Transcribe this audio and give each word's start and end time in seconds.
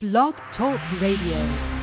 Blog 0.00 0.34
Talk 0.56 0.78
Radio. 1.00 1.77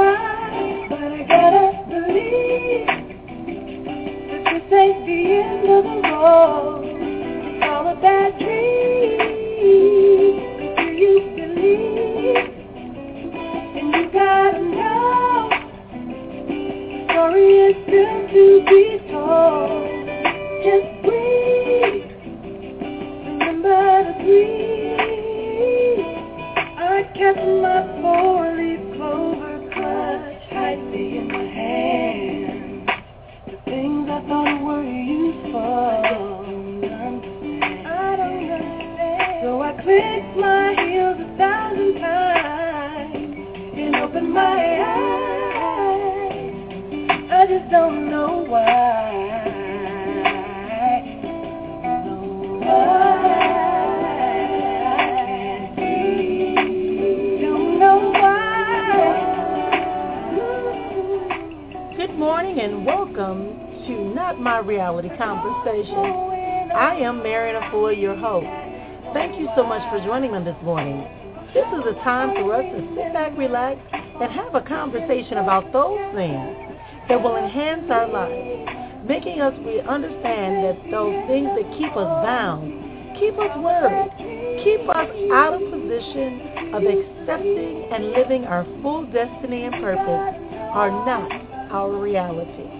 why. 0.00 0.29
Conversation 65.18 66.30
I 66.74 66.94
am 67.02 67.22
Marian 67.22 67.60
Efua, 67.60 68.00
your 68.00 68.16
host. 68.16 68.46
Thank 69.12 69.38
you 69.38 69.48
so 69.56 69.66
much 69.66 69.82
for 69.90 69.98
joining 70.06 70.32
me 70.32 70.44
this 70.44 70.56
morning. 70.62 71.02
This 71.52 71.66
is 71.66 71.84
a 71.90 71.94
time 72.04 72.34
for 72.36 72.54
us 72.54 72.62
to 72.62 72.94
sit 72.94 73.12
back, 73.12 73.36
relax, 73.36 73.80
and 73.92 74.30
have 74.30 74.54
a 74.54 74.60
conversation 74.62 75.38
about 75.38 75.72
those 75.72 75.98
things 76.14 76.56
that 77.08 77.20
will 77.20 77.36
enhance 77.36 77.90
our 77.90 78.06
lives, 78.06 79.04
making 79.04 79.40
us 79.40 79.52
we 79.66 79.80
understand 79.80 80.62
that 80.62 80.78
those 80.90 81.26
things 81.26 81.50
that 81.58 81.66
keep 81.76 81.90
us 81.90 82.10
bound, 82.22 83.18
keep 83.18 83.34
us 83.34 83.50
worried, 83.58 84.62
keep 84.62 84.86
us 84.88 85.10
out 85.34 85.54
of 85.54 85.60
position 85.74 86.70
of 86.72 86.86
accepting 86.86 87.90
and 87.90 88.12
living 88.12 88.44
our 88.44 88.64
full 88.80 89.04
destiny 89.10 89.64
and 89.64 89.74
purpose 89.82 90.38
are 90.70 90.90
not 91.04 91.30
our 91.72 91.90
reality. 91.98 92.79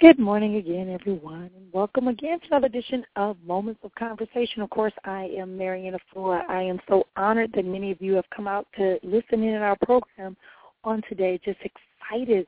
Good 0.00 0.20
morning 0.20 0.54
again, 0.54 0.88
everyone, 0.88 1.50
and 1.56 1.72
welcome 1.72 2.06
again 2.06 2.38
to 2.38 2.46
another 2.52 2.68
edition 2.68 3.04
of 3.16 3.36
Moments 3.44 3.80
of 3.82 3.92
Conversation. 3.96 4.62
Of 4.62 4.70
course, 4.70 4.92
I 5.04 5.24
am 5.36 5.58
Marianne 5.58 5.96
Efua. 6.14 6.48
I 6.48 6.62
am 6.62 6.78
so 6.88 7.02
honored 7.16 7.50
that 7.56 7.64
many 7.64 7.90
of 7.90 8.00
you 8.00 8.14
have 8.14 8.30
come 8.30 8.46
out 8.46 8.68
to 8.76 9.00
listen 9.02 9.42
in 9.42 9.56
our 9.56 9.74
program 9.84 10.36
on 10.84 11.02
today. 11.08 11.40
Just 11.44 11.58
excited 11.62 12.46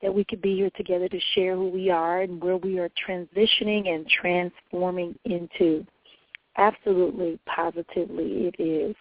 that 0.00 0.14
we 0.14 0.24
could 0.24 0.40
be 0.40 0.56
here 0.56 0.70
together 0.78 1.10
to 1.10 1.20
share 1.34 1.56
who 1.56 1.68
we 1.68 1.90
are 1.90 2.22
and 2.22 2.42
where 2.42 2.56
we 2.56 2.78
are 2.78 2.88
transitioning 3.06 3.88
and 3.88 4.08
transforming 4.08 5.14
into. 5.26 5.86
Absolutely, 6.56 7.38
positively 7.44 8.50
it 8.50 8.54
is. 8.58 8.96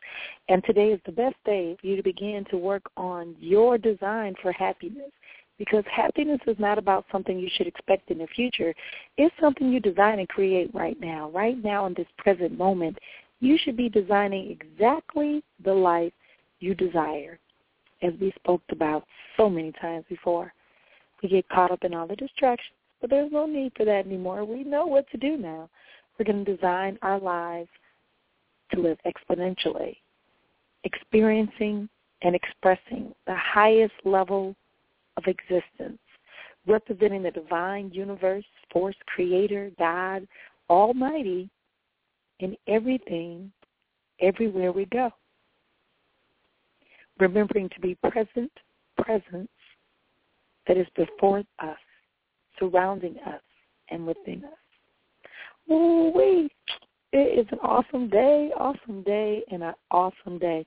And 0.49 0.61
today 0.65 0.89
is 0.89 0.99
the 1.05 1.13
best 1.13 1.37
day 1.45 1.77
for 1.79 1.87
you 1.87 1.95
to 1.95 2.03
begin 2.03 2.43
to 2.51 2.57
work 2.57 2.83
on 2.97 3.33
your 3.39 3.77
design 3.77 4.35
for 4.41 4.51
happiness 4.51 5.11
because 5.57 5.83
happiness 5.91 6.39
is 6.47 6.57
not 6.59 6.77
about 6.77 7.05
something 7.11 7.39
you 7.39 7.49
should 7.53 7.67
expect 7.67 8.11
in 8.11 8.19
the 8.19 8.27
future. 8.27 8.73
It's 9.17 9.33
something 9.39 9.71
you 9.71 9.79
design 9.79 10.19
and 10.19 10.29
create 10.29 10.73
right 10.73 10.99
now. 10.99 11.29
Right 11.31 11.61
now 11.63 11.85
in 11.87 11.93
this 11.95 12.07
present 12.17 12.57
moment, 12.57 12.97
you 13.39 13.57
should 13.57 13.77
be 13.77 13.89
designing 13.89 14.51
exactly 14.51 15.43
the 15.63 15.73
life 15.73 16.13
you 16.59 16.73
desire, 16.73 17.39
as 18.01 18.13
we 18.19 18.31
spoke 18.35 18.61
about 18.71 19.05
so 19.35 19.49
many 19.49 19.71
times 19.73 20.05
before. 20.09 20.53
We 21.21 21.29
get 21.29 21.49
caught 21.49 21.71
up 21.71 21.83
in 21.83 21.93
all 21.93 22.07
the 22.07 22.15
distractions, 22.15 22.75
but 23.01 23.09
there's 23.09 23.31
no 23.31 23.45
need 23.45 23.73
for 23.75 23.85
that 23.85 24.05
anymore. 24.05 24.45
We 24.45 24.63
know 24.63 24.85
what 24.85 25.09
to 25.11 25.17
do 25.17 25.37
now. 25.37 25.69
We're 26.17 26.25
going 26.25 26.45
to 26.45 26.55
design 26.55 26.97
our 27.01 27.19
lives 27.19 27.69
to 28.73 28.81
live 28.81 28.97
exponentially, 29.05 29.97
experiencing 30.83 31.89
and 32.23 32.35
expressing 32.35 33.13
the 33.25 33.35
highest 33.35 33.93
level 34.03 34.55
of 35.17 35.23
existence, 35.25 35.99
representing 36.65 37.23
the 37.23 37.31
divine 37.31 37.91
universe, 37.91 38.45
force, 38.71 38.95
creator, 39.07 39.71
God, 39.77 40.27
Almighty, 40.69 41.49
in 42.39 42.55
everything, 42.67 43.51
everywhere 44.21 44.71
we 44.71 44.85
go. 44.85 45.09
Remembering 47.19 47.69
to 47.69 47.79
be 47.81 47.97
present, 48.09 48.51
presence 48.97 49.49
that 50.67 50.77
is 50.77 50.87
before 50.95 51.43
us, 51.59 51.77
surrounding 52.59 53.15
us, 53.25 53.41
and 53.89 54.05
within 54.05 54.43
us. 54.45 55.71
Ooh, 55.71 56.11
wee. 56.15 56.49
It 57.13 57.39
is 57.39 57.47
an 57.51 57.59
awesome 57.59 58.09
day, 58.09 58.51
awesome 58.57 59.01
day, 59.03 59.43
and 59.51 59.63
an 59.63 59.73
awesome 59.91 60.37
day. 60.39 60.65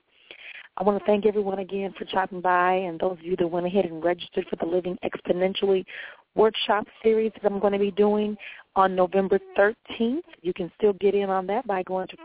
I 0.81 0.83
want 0.83 0.97
to 0.97 1.05
thank 1.05 1.27
everyone 1.27 1.59
again 1.59 1.93
for 1.95 2.07
stopping 2.07 2.41
by 2.41 2.73
and 2.73 2.99
those 2.99 3.11
of 3.11 3.23
you 3.23 3.35
that 3.35 3.47
went 3.47 3.67
ahead 3.67 3.85
and 3.85 4.03
registered 4.03 4.47
for 4.49 4.55
the 4.55 4.65
Living 4.65 4.97
Exponentially 5.05 5.85
workshop 6.33 6.87
series 7.03 7.31
that 7.33 7.45
I'm 7.45 7.59
going 7.59 7.73
to 7.73 7.79
be 7.79 7.91
doing 7.91 8.35
on 8.75 8.95
November 8.95 9.39
13th. 9.55 10.23
You 10.41 10.53
can 10.55 10.71
still 10.79 10.93
get 10.93 11.13
in 11.13 11.29
on 11.29 11.45
that 11.45 11.67
by 11.67 11.83
going 11.83 12.07
to 12.07 12.17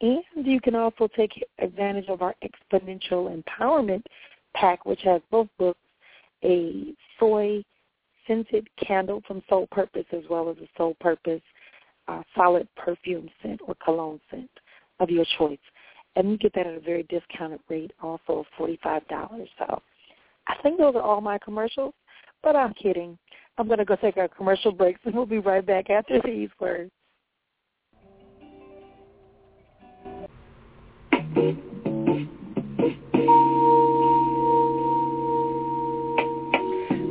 And 0.00 0.22
you 0.34 0.60
can 0.60 0.74
also 0.74 1.08
take 1.14 1.32
advantage 1.58 2.08
of 2.08 2.22
our 2.22 2.34
Exponential 2.42 3.42
Empowerment 3.42 4.02
Pack, 4.54 4.84
which 4.84 5.02
has 5.02 5.20
both 5.30 5.48
books, 5.58 5.78
a 6.42 6.94
soy 7.18 7.62
scented 8.26 8.68
candle 8.76 9.22
from 9.26 9.42
Soul 9.48 9.66
Purpose 9.70 10.06
as 10.12 10.22
well 10.28 10.50
as 10.50 10.56
a 10.58 10.68
Soul 10.76 10.96
Purpose 11.00 11.42
uh, 12.08 12.22
solid 12.36 12.68
perfume 12.76 13.28
scent 13.42 13.60
or 13.66 13.74
cologne 13.84 14.20
scent 14.30 14.50
of 15.00 15.10
your 15.10 15.24
choice. 15.38 15.58
And 16.16 16.30
you 16.30 16.38
get 16.38 16.54
that 16.54 16.66
at 16.66 16.74
a 16.74 16.80
very 16.80 17.02
discounted 17.04 17.60
rate, 17.68 17.92
also 18.02 18.40
of 18.40 18.46
$45. 18.58 19.48
So 19.58 19.82
I 20.46 20.54
think 20.62 20.78
those 20.78 20.94
are 20.94 21.02
all 21.02 21.20
my 21.20 21.38
commercials, 21.38 21.94
but 22.42 22.54
I'm 22.54 22.74
kidding. 22.74 23.18
I'm 23.58 23.66
going 23.66 23.78
to 23.78 23.84
go 23.84 23.96
take 23.96 24.16
our 24.16 24.28
commercial 24.28 24.72
breaks, 24.72 25.00
and 25.04 25.14
we'll 25.14 25.26
be 25.26 25.38
right 25.38 25.64
back 25.64 25.90
after 25.90 26.20
these 26.24 26.50
words. 26.60 26.90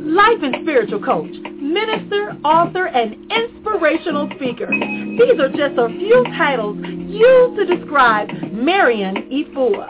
Life 0.05 0.39
and 0.43 0.55
spiritual 0.61 1.01
coach, 1.03 1.52
minister, 1.73 2.37
author, 2.45 2.85
and 2.87 3.15
inspirational 3.31 4.29
speaker. 4.35 4.69
These 4.69 5.39
are 5.39 5.49
just 5.49 5.77
a 5.77 5.87
few 5.89 6.23
titles 6.37 6.77
used 6.77 7.55
to 7.57 7.65
describe 7.65 8.29
Marian 8.51 9.15
Efua. 9.29 9.87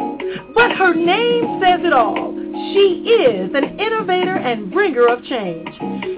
But 0.55 0.71
her 0.77 0.93
name 0.93 1.59
says 1.61 1.81
it 1.83 1.93
all. 1.93 2.33
She 2.73 3.03
is 3.05 3.53
an 3.53 3.79
innovator 3.79 4.35
and 4.35 4.71
bringer 4.71 5.07
of 5.07 5.23
change. 5.25 5.69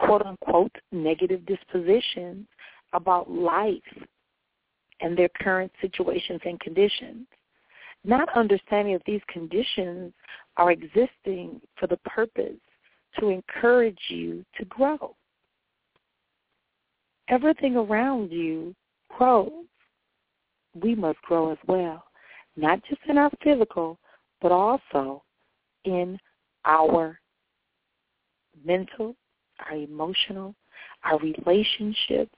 quote 0.01 0.23
unquote 0.23 0.75
negative 0.91 1.47
dispositions 1.47 2.47
about 2.93 3.31
life 3.31 3.81
and 5.01 5.17
their 5.17 5.29
current 5.41 5.71
situations 5.81 6.41
and 6.45 6.59
conditions. 6.61 7.27
Not 8.05 8.29
understanding 8.37 8.95
that 8.95 9.05
these 9.05 9.21
conditions 9.29 10.13
are 10.57 10.73
existing 10.73 11.61
for 11.79 11.87
the 11.87 11.99
purpose 11.99 12.57
to 13.19 13.29
encourage 13.29 13.99
you 14.09 14.45
to 14.59 14.65
grow 14.67 15.15
everything 17.29 17.77
around 17.77 18.31
you 18.31 18.75
grows. 19.17 19.51
We 20.75 20.95
must 20.95 21.21
grow 21.23 21.53
as 21.53 21.59
well, 21.67 22.05
not 22.57 22.83
just 22.89 23.01
in 23.09 23.19
our 23.19 23.31
physical, 23.43 23.99
but 24.43 24.53
also 24.53 25.23
in 25.85 26.19
our 26.65 27.19
mental, 28.65 29.17
our 29.69 29.77
emotional, 29.77 30.55
our 31.05 31.19
relationships, 31.19 32.35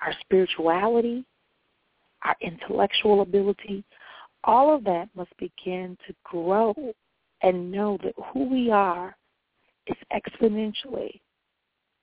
our 0.00 0.14
spirituality, 0.20 1.24
our 2.24 2.36
intellectual 2.40 3.20
ability. 3.20 3.84
All 4.44 4.74
of 4.74 4.84
that 4.84 5.08
must 5.14 5.36
begin 5.38 5.98
to 6.06 6.14
grow 6.24 6.74
and 7.42 7.70
know 7.70 7.98
that 8.02 8.14
who 8.32 8.48
we 8.48 8.70
are 8.70 9.14
is 9.86 9.96
exponentially 10.12 11.20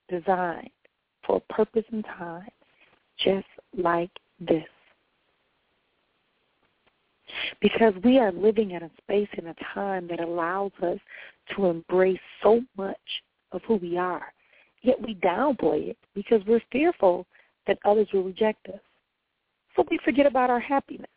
designed 0.09 0.69
for 1.25 1.37
a 1.37 1.53
purpose 1.53 1.85
and 1.91 2.05
time, 2.05 2.47
just 3.17 3.47
like 3.77 4.11
this. 4.39 4.65
Because 7.61 7.93
we 8.03 8.19
are 8.19 8.31
living 8.31 8.71
in 8.71 8.83
a 8.83 8.91
space 9.01 9.29
and 9.37 9.47
a 9.47 9.55
time 9.73 10.07
that 10.07 10.19
allows 10.19 10.71
us 10.81 10.99
to 11.55 11.65
embrace 11.65 12.19
so 12.43 12.61
much 12.77 12.97
of 13.51 13.61
who 13.67 13.75
we 13.75 13.97
are, 13.97 14.33
yet 14.81 15.01
we 15.01 15.15
downplay 15.15 15.89
it 15.89 15.97
because 16.13 16.41
we're 16.45 16.61
fearful 16.71 17.25
that 17.65 17.79
others 17.85 18.07
will 18.13 18.23
reject 18.23 18.67
us. 18.67 18.79
So 19.75 19.85
we 19.89 19.99
forget 20.03 20.25
about 20.25 20.49
our 20.49 20.59
happiness. 20.59 21.09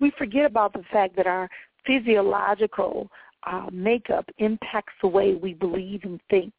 We 0.00 0.12
forget 0.18 0.44
about 0.44 0.72
the 0.72 0.84
fact 0.92 1.16
that 1.16 1.26
our 1.26 1.48
physiological 1.86 3.08
uh, 3.46 3.66
makeup 3.72 4.28
impacts 4.38 4.92
the 5.00 5.08
way 5.08 5.34
we 5.34 5.54
believe 5.54 6.00
and 6.04 6.20
think. 6.28 6.52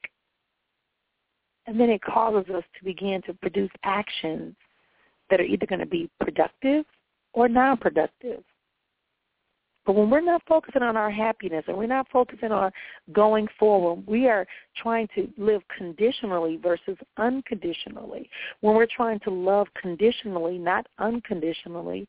And 1.68 1.80
then 1.80 1.90
it 1.90 2.02
causes 2.02 2.50
us 2.54 2.64
to 2.78 2.86
begin 2.86 3.22
to 3.28 3.34
produce 3.34 3.72
actions 3.84 4.56
that 5.30 5.40
are 5.40 5.44
either 5.44 5.66
going 5.66 5.80
to 5.80 5.86
be 5.86 6.10
productive 6.20 6.86
or 7.34 7.48
non-productive. 7.48 8.42
But 9.86 9.96
when 9.96 10.10
we're 10.10 10.20
not 10.20 10.42
focusing 10.46 10.82
on 10.82 10.98
our 10.98 11.10
happiness 11.10 11.64
and 11.68 11.78
we're 11.78 11.88
not 11.88 12.10
focusing 12.12 12.52
on 12.52 12.72
going 13.14 13.48
forward, 13.58 14.04
we 14.06 14.28
are 14.28 14.46
trying 14.76 15.08
to 15.16 15.30
live 15.38 15.62
conditionally 15.78 16.58
versus 16.58 16.98
unconditionally. 17.16 18.30
When 18.60 18.76
we're 18.76 18.88
trying 18.94 19.22
to 19.22 19.30
love 19.30 19.68
conditionally, 19.82 20.58
not 20.58 20.88
unconditionally, 21.00 22.06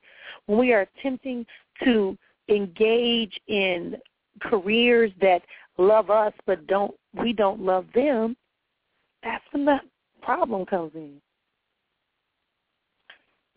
when 0.47 0.59
we 0.59 0.73
are 0.73 0.89
attempting 0.97 1.47
to 1.85 2.19
engage 2.49 3.39
in 3.47 3.97
careers 4.41 5.13
that 5.21 5.43
love 5.79 6.11
us 6.11 6.33
but 6.47 6.67
don't 6.67 6.95
we 7.15 7.33
don't 7.33 7.61
love 7.61 7.87
them, 7.95 8.37
that's 9.23 9.45
when 9.53 9.65
the 9.65 9.79
problem 10.23 10.67
comes 10.67 10.93
in. 10.95 11.21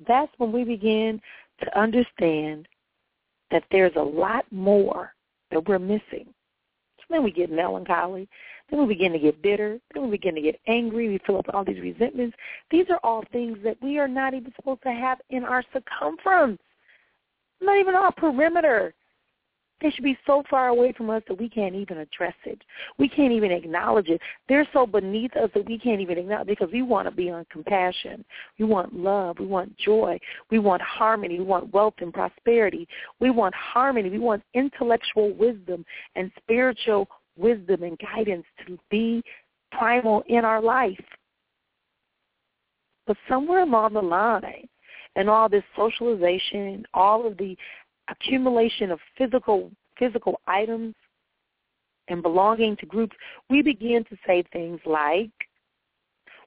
That's 0.07 0.31
when 0.37 0.51
we 0.51 0.63
begin 0.63 1.21
to 1.61 1.79
understand 1.79 2.67
that 3.51 3.63
there's 3.71 3.95
a 3.95 4.01
lot 4.01 4.45
more 4.51 5.13
that 5.51 5.67
we're 5.67 5.79
missing. 5.79 6.25
So 6.97 7.03
then 7.09 7.23
we 7.23 7.31
get 7.31 7.51
melancholy. 7.51 8.27
Then 8.69 8.79
we 8.79 8.95
begin 8.95 9.11
to 9.11 9.19
get 9.19 9.41
bitter. 9.41 9.79
Then 9.93 10.05
we 10.05 10.11
begin 10.11 10.35
to 10.35 10.41
get 10.41 10.59
angry. 10.67 11.09
We 11.09 11.19
fill 11.25 11.37
up 11.37 11.45
all 11.53 11.65
these 11.65 11.81
resentments. 11.81 12.35
These 12.71 12.85
are 12.89 12.99
all 13.03 13.23
things 13.31 13.57
that 13.63 13.77
we 13.81 13.99
are 13.99 14.07
not 14.07 14.33
even 14.33 14.53
supposed 14.55 14.81
to 14.83 14.91
have 14.91 15.19
in 15.29 15.43
our 15.43 15.63
circumference, 15.73 16.61
not 17.59 17.77
even 17.77 17.95
our 17.95 18.11
perimeter. 18.13 18.93
They 19.81 19.89
should 19.89 20.03
be 20.03 20.17
so 20.27 20.43
far 20.49 20.67
away 20.67 20.93
from 20.95 21.09
us 21.09 21.23
that 21.27 21.39
we 21.39 21.49
can't 21.49 21.75
even 21.75 21.97
address 21.97 22.35
it. 22.45 22.61
We 22.97 23.09
can't 23.09 23.33
even 23.33 23.51
acknowledge 23.51 24.09
it. 24.09 24.21
They're 24.47 24.67
so 24.73 24.85
beneath 24.85 25.35
us 25.35 25.49
that 25.55 25.65
we 25.65 25.79
can't 25.79 26.01
even 26.01 26.17
acknowledge 26.19 26.47
because 26.47 26.69
we 26.71 26.83
want 26.83 27.07
to 27.07 27.15
be 27.15 27.29
on 27.29 27.45
compassion. 27.51 28.23
We 28.59 28.65
want 28.65 28.95
love. 28.95 29.39
We 29.39 29.47
want 29.47 29.75
joy. 29.77 30.19
We 30.51 30.59
want 30.59 30.81
harmony. 30.83 31.39
We 31.39 31.45
want 31.45 31.73
wealth 31.73 31.95
and 31.99 32.13
prosperity. 32.13 32.87
We 33.19 33.31
want 33.31 33.55
harmony. 33.55 34.09
We 34.09 34.19
want 34.19 34.43
intellectual 34.53 35.33
wisdom 35.33 35.83
and 36.15 36.31
spiritual 36.37 37.07
wisdom 37.37 37.83
and 37.83 37.97
guidance 37.97 38.45
to 38.67 38.77
be 38.91 39.23
primal 39.71 40.23
in 40.27 40.45
our 40.45 40.61
life. 40.61 41.03
But 43.07 43.17
somewhere 43.27 43.63
along 43.63 43.93
the 43.93 44.01
line, 44.01 44.67
and 45.15 45.29
all 45.29 45.49
this 45.49 45.63
socialization, 45.75 46.85
all 46.93 47.27
of 47.27 47.37
the 47.37 47.57
accumulation 48.11 48.91
of 48.91 48.99
physical 49.17 49.71
physical 49.97 50.41
items 50.47 50.95
and 52.07 52.21
belonging 52.21 52.75
to 52.77 52.85
groups, 52.85 53.15
we 53.49 53.61
begin 53.61 54.03
to 54.05 54.17
say 54.25 54.43
things 54.51 54.79
like, 54.85 55.29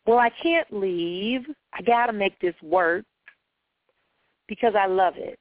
well, 0.06 0.18
I 0.18 0.30
can't 0.42 0.71
leave. 0.73 1.42
I 1.73 1.83
got 1.83 2.06
to 2.06 2.12
make 2.12 2.38
this 2.40 2.54
work 2.62 3.04
because 4.49 4.75
I 4.78 4.87
love 4.87 5.14
it. 5.16 5.38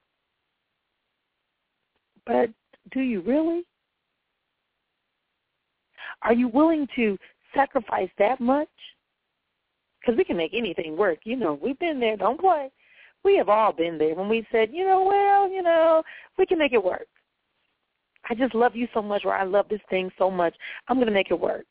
But 2.25 2.49
do 2.91 3.01
you 3.01 3.21
really? 3.21 3.63
Are 6.21 6.33
you 6.33 6.47
willing 6.47 6.87
to 6.95 7.17
sacrifice 7.53 8.09
that 8.17 8.39
much? 8.39 8.69
Because 9.99 10.17
we 10.17 10.23
can 10.23 10.37
make 10.37 10.53
anything 10.53 10.95
work. 10.95 11.19
You 11.23 11.35
know, 11.35 11.59
we've 11.61 11.79
been 11.79 11.99
there. 11.99 12.15
Don't 12.15 12.39
play. 12.39 12.71
We 13.23 13.37
have 13.37 13.49
all 13.49 13.71
been 13.71 13.97
there 13.97 14.15
when 14.15 14.29
we 14.29 14.45
said, 14.51 14.69
you 14.71 14.85
know, 14.85 15.03
well, 15.03 15.49
you 15.49 15.61
know, 15.61 16.03
we 16.37 16.45
can 16.45 16.57
make 16.57 16.73
it 16.73 16.83
work. 16.83 17.07
I 18.29 18.35
just 18.35 18.55
love 18.55 18.75
you 18.75 18.87
so 18.93 19.01
much, 19.01 19.25
or 19.25 19.33
I 19.33 19.43
love 19.43 19.67
this 19.69 19.81
thing 19.89 20.09
so 20.17 20.31
much. 20.31 20.53
I'm 20.87 20.97
going 20.97 21.07
to 21.07 21.13
make 21.13 21.31
it 21.31 21.39
work. 21.39 21.65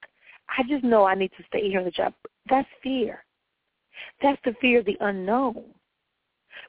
I 0.49 0.62
just 0.68 0.85
know 0.85 1.04
I 1.04 1.14
need 1.14 1.30
to 1.38 1.44
stay 1.49 1.68
here 1.68 1.78
in 1.78 1.85
the 1.85 1.90
job. 1.90 2.12
That's 2.49 2.68
fear. 2.82 3.25
That's 4.23 4.40
the 4.44 4.54
fear 4.61 4.80
of 4.80 4.87
the 4.87 4.97
unknown. 5.00 5.64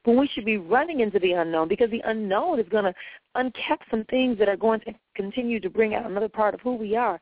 But 0.06 0.14
we 0.14 0.28
should 0.28 0.46
be 0.46 0.58
running 0.58 1.02
into 1.02 1.20
the 1.20 1.34
unknown 1.34 1.68
because 1.68 1.90
the 1.92 2.02
unknown 2.06 2.60
is 2.60 2.68
going 2.70 2.86
to 2.86 2.94
uncap 3.36 3.80
some 3.90 4.06
things 4.06 4.38
that 4.40 4.50
are 4.50 4.58
going 4.58 4.80
to 4.82 4.94
continue 5.16 5.60
to 5.60 5.70
bring 5.70 5.96
out 5.96 6.10
another 6.10 6.30
part 6.30 6.54
of 6.54 6.62
who 6.62 6.76
we 6.76 6.96
are. 6.96 7.20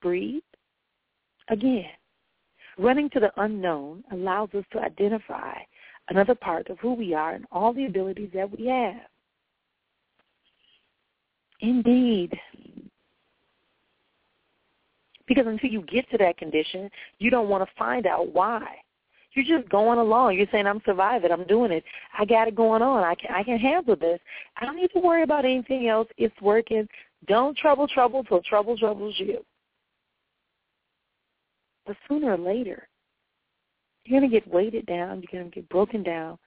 Breathe. 0.00 0.42
Again, 1.48 1.86
running 2.78 3.10
to 3.10 3.20
the 3.20 3.32
unknown 3.36 4.04
allows 4.12 4.50
us 4.54 4.64
to 4.72 4.80
identify 4.80 5.54
another 6.10 6.34
part 6.34 6.68
of 6.68 6.78
who 6.80 6.92
we 6.92 7.14
are 7.14 7.34
and 7.34 7.46
all 7.50 7.72
the 7.72 7.86
abilities 7.86 8.30
that 8.34 8.50
we 8.50 8.66
have. 8.66 8.96
Indeed. 11.60 12.38
Because 15.26 15.46
until 15.46 15.70
you 15.70 15.82
get 15.82 16.10
to 16.10 16.18
that 16.18 16.36
condition, 16.36 16.90
you 17.18 17.30
don't 17.30 17.48
want 17.48 17.66
to 17.66 17.74
find 17.78 18.06
out 18.06 18.32
why. 18.34 18.66
You're 19.32 19.58
just 19.60 19.70
going 19.70 20.00
along. 20.00 20.36
You're 20.36 20.48
saying, 20.50 20.66
I'm 20.66 20.82
surviving. 20.84 21.30
I'm 21.30 21.46
doing 21.46 21.70
it. 21.70 21.84
I 22.18 22.24
got 22.24 22.48
it 22.48 22.56
going 22.56 22.82
on. 22.82 23.04
I 23.04 23.14
can, 23.14 23.32
I 23.32 23.44
can 23.44 23.58
handle 23.58 23.94
this. 23.94 24.18
I 24.56 24.64
don't 24.64 24.76
need 24.76 24.90
to 24.92 24.98
worry 24.98 25.22
about 25.22 25.44
anything 25.44 25.86
else. 25.86 26.08
It's 26.18 26.34
working. 26.40 26.88
Don't 27.28 27.56
trouble 27.56 27.86
trouble 27.86 28.24
till 28.24 28.42
trouble 28.42 28.76
troubles 28.76 29.14
you. 29.18 29.44
But 31.86 31.96
sooner 32.08 32.32
or 32.32 32.38
later, 32.38 32.88
you're 34.04 34.20
going 34.20 34.30
to 34.30 34.34
get 34.40 34.52
weighted 34.52 34.86
down. 34.86 35.22
You're 35.22 35.40
going 35.40 35.50
to 35.50 35.54
get 35.54 35.68
broken 35.68 36.02
down. 36.02 36.38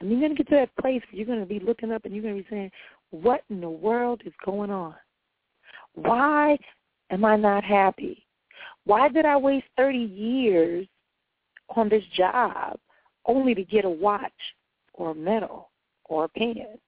And 0.00 0.10
you're 0.10 0.20
going 0.20 0.36
to 0.36 0.36
get 0.36 0.48
to 0.48 0.56
that 0.56 0.76
place 0.82 1.02
where 1.10 1.18
you're 1.18 1.26
going 1.26 1.40
to 1.40 1.46
be 1.46 1.64
looking 1.64 1.92
up 1.92 2.04
and 2.04 2.14
you're 2.14 2.22
going 2.22 2.36
to 2.36 2.42
be 2.42 2.48
saying, 2.50 2.70
what 3.10 3.42
in 3.50 3.60
the 3.60 3.70
world 3.70 4.22
is 4.24 4.32
going 4.44 4.70
on? 4.70 4.94
Why 5.94 6.58
am 7.10 7.24
I 7.24 7.36
not 7.36 7.62
happy? 7.62 8.26
Why 8.84 9.08
did 9.08 9.26
I 9.26 9.36
waste 9.36 9.66
30 9.76 9.98
years 9.98 10.86
on 11.76 11.88
this 11.88 12.04
job 12.16 12.78
only 13.26 13.54
to 13.54 13.64
get 13.64 13.84
a 13.84 13.90
watch 13.90 14.32
or 14.94 15.10
a 15.10 15.14
medal 15.14 15.70
or 16.06 16.24
a 16.24 16.28
pen 16.28 16.78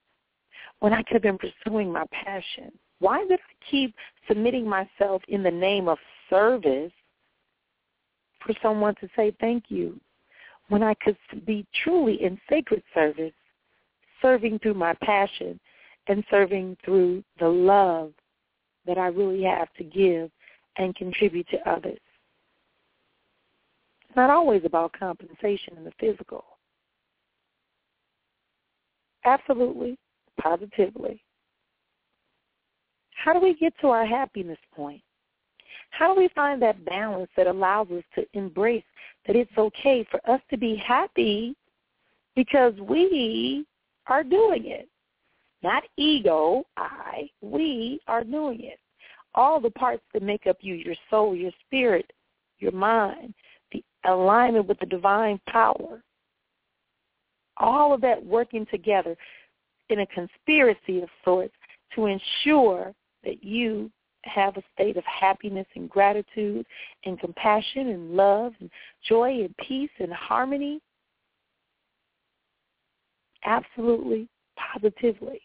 when 0.81 0.93
I 0.93 1.03
could 1.03 1.15
have 1.15 1.23
been 1.23 1.39
pursuing 1.39 1.93
my 1.93 2.05
passion? 2.11 2.73
Why 2.99 3.25
did 3.27 3.39
I 3.39 3.71
keep 3.71 3.95
submitting 4.27 4.69
myself 4.69 5.23
in 5.29 5.43
the 5.43 5.51
name 5.51 5.89
of 5.89 5.99
service 6.31 6.93
for 8.45 8.55
someone 8.63 8.95
to 8.97 9.09
say 9.17 9.35
thank 9.41 9.65
you 9.69 9.99
when 10.69 10.83
I 10.83 10.95
could 10.95 11.17
be 11.47 11.67
truly 11.83 12.23
in 12.23 12.41
sacred 12.49 12.83
service, 12.95 13.33
serving 14.23 14.59
through 14.61 14.75
my 14.75 14.95
passion 15.03 15.59
and 16.09 16.25
serving 16.31 16.77
through 16.85 17.23
the 17.39 17.49
love 17.49 18.13
that 18.87 18.99
I 18.99 19.07
really 19.09 19.43
have 19.45 19.73
to 19.75 19.85
give 19.85 20.31
and 20.77 20.95
contribute 20.95 21.49
to 21.49 21.71
others. 21.71 21.99
It's 24.03 24.17
not 24.17 24.31
always 24.31 24.63
about 24.65 24.93
compensation 24.99 25.77
in 25.77 25.85
the 25.85 25.93
physical. 25.99 26.45
Absolutely, 29.25 29.99
positively. 30.41 31.23
How 33.13 33.33
do 33.33 33.41
we 33.41 33.55
get 33.55 33.73
to 33.81 33.89
our 33.89 34.05
happiness 34.05 34.59
point? 34.75 35.03
How 35.91 36.13
do 36.13 36.21
we 36.21 36.29
find 36.35 36.61
that 36.63 36.85
balance 36.85 37.31
that 37.37 37.47
allows 37.47 37.89
us 37.91 38.03
to 38.15 38.27
embrace 38.33 38.85
that 39.27 39.37
it's 39.37 39.57
okay 39.57 40.07
for 40.11 40.21
us 40.29 40.41
to 40.51 40.57
be 40.57 40.77
happy 40.77 41.55
because 42.35 42.75
we 42.81 43.67
are 44.07 44.25
doing 44.25 44.67
it? 44.67 44.89
Not 45.63 45.85
ego, 45.97 46.65
I, 46.77 47.31
we 47.41 48.01
are 48.07 48.25
doing 48.25 48.65
it. 48.65 48.79
All 49.35 49.61
the 49.61 49.71
parts 49.71 50.03
that 50.13 50.23
make 50.23 50.47
up 50.47 50.59
you, 50.61 50.75
your 50.75 50.95
soul, 51.11 51.35
your 51.35 51.53
spirit, 51.67 52.13
your 52.59 52.73
mind, 52.73 53.35
the 53.73 53.83
alignment 54.05 54.67
with 54.67 54.79
the 54.79 54.87
divine 54.87 55.41
power, 55.49 56.03
all 57.57 57.95
of 57.95 58.01
that 58.03 58.25
working 58.25 58.67
together 58.67 59.17
in 59.89 60.01
a 60.01 60.07
conspiracy 60.07 61.03
of 61.03 61.09
sorts 61.25 61.55
to 61.95 62.07
ensure 62.07 62.93
that 63.25 63.43
you 63.43 63.91
have 64.29 64.57
a 64.57 64.63
state 64.75 64.97
of 64.97 65.05
happiness 65.05 65.67
and 65.75 65.89
gratitude 65.89 66.67
and 67.05 67.19
compassion 67.19 67.89
and 67.89 68.17
love 68.17 68.53
and 68.61 68.71
joy 69.09 69.41
and 69.41 69.57
peace 69.57 69.91
and 69.99 70.13
harmony? 70.13 70.81
Absolutely, 73.45 74.29
positively. 74.57 75.41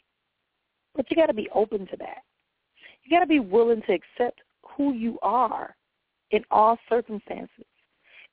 But 0.95 1.09
you 1.09 1.15
got 1.15 1.27
to 1.27 1.33
be 1.33 1.49
open 1.53 1.87
to 1.87 1.97
that. 1.97 2.23
You 3.03 3.15
got 3.15 3.21
to 3.21 3.27
be 3.27 3.39
willing 3.39 3.81
to 3.83 3.93
accept 3.93 4.41
who 4.75 4.93
you 4.93 5.19
are 5.21 5.75
in 6.31 6.43
all 6.51 6.77
circumstances, 6.87 7.65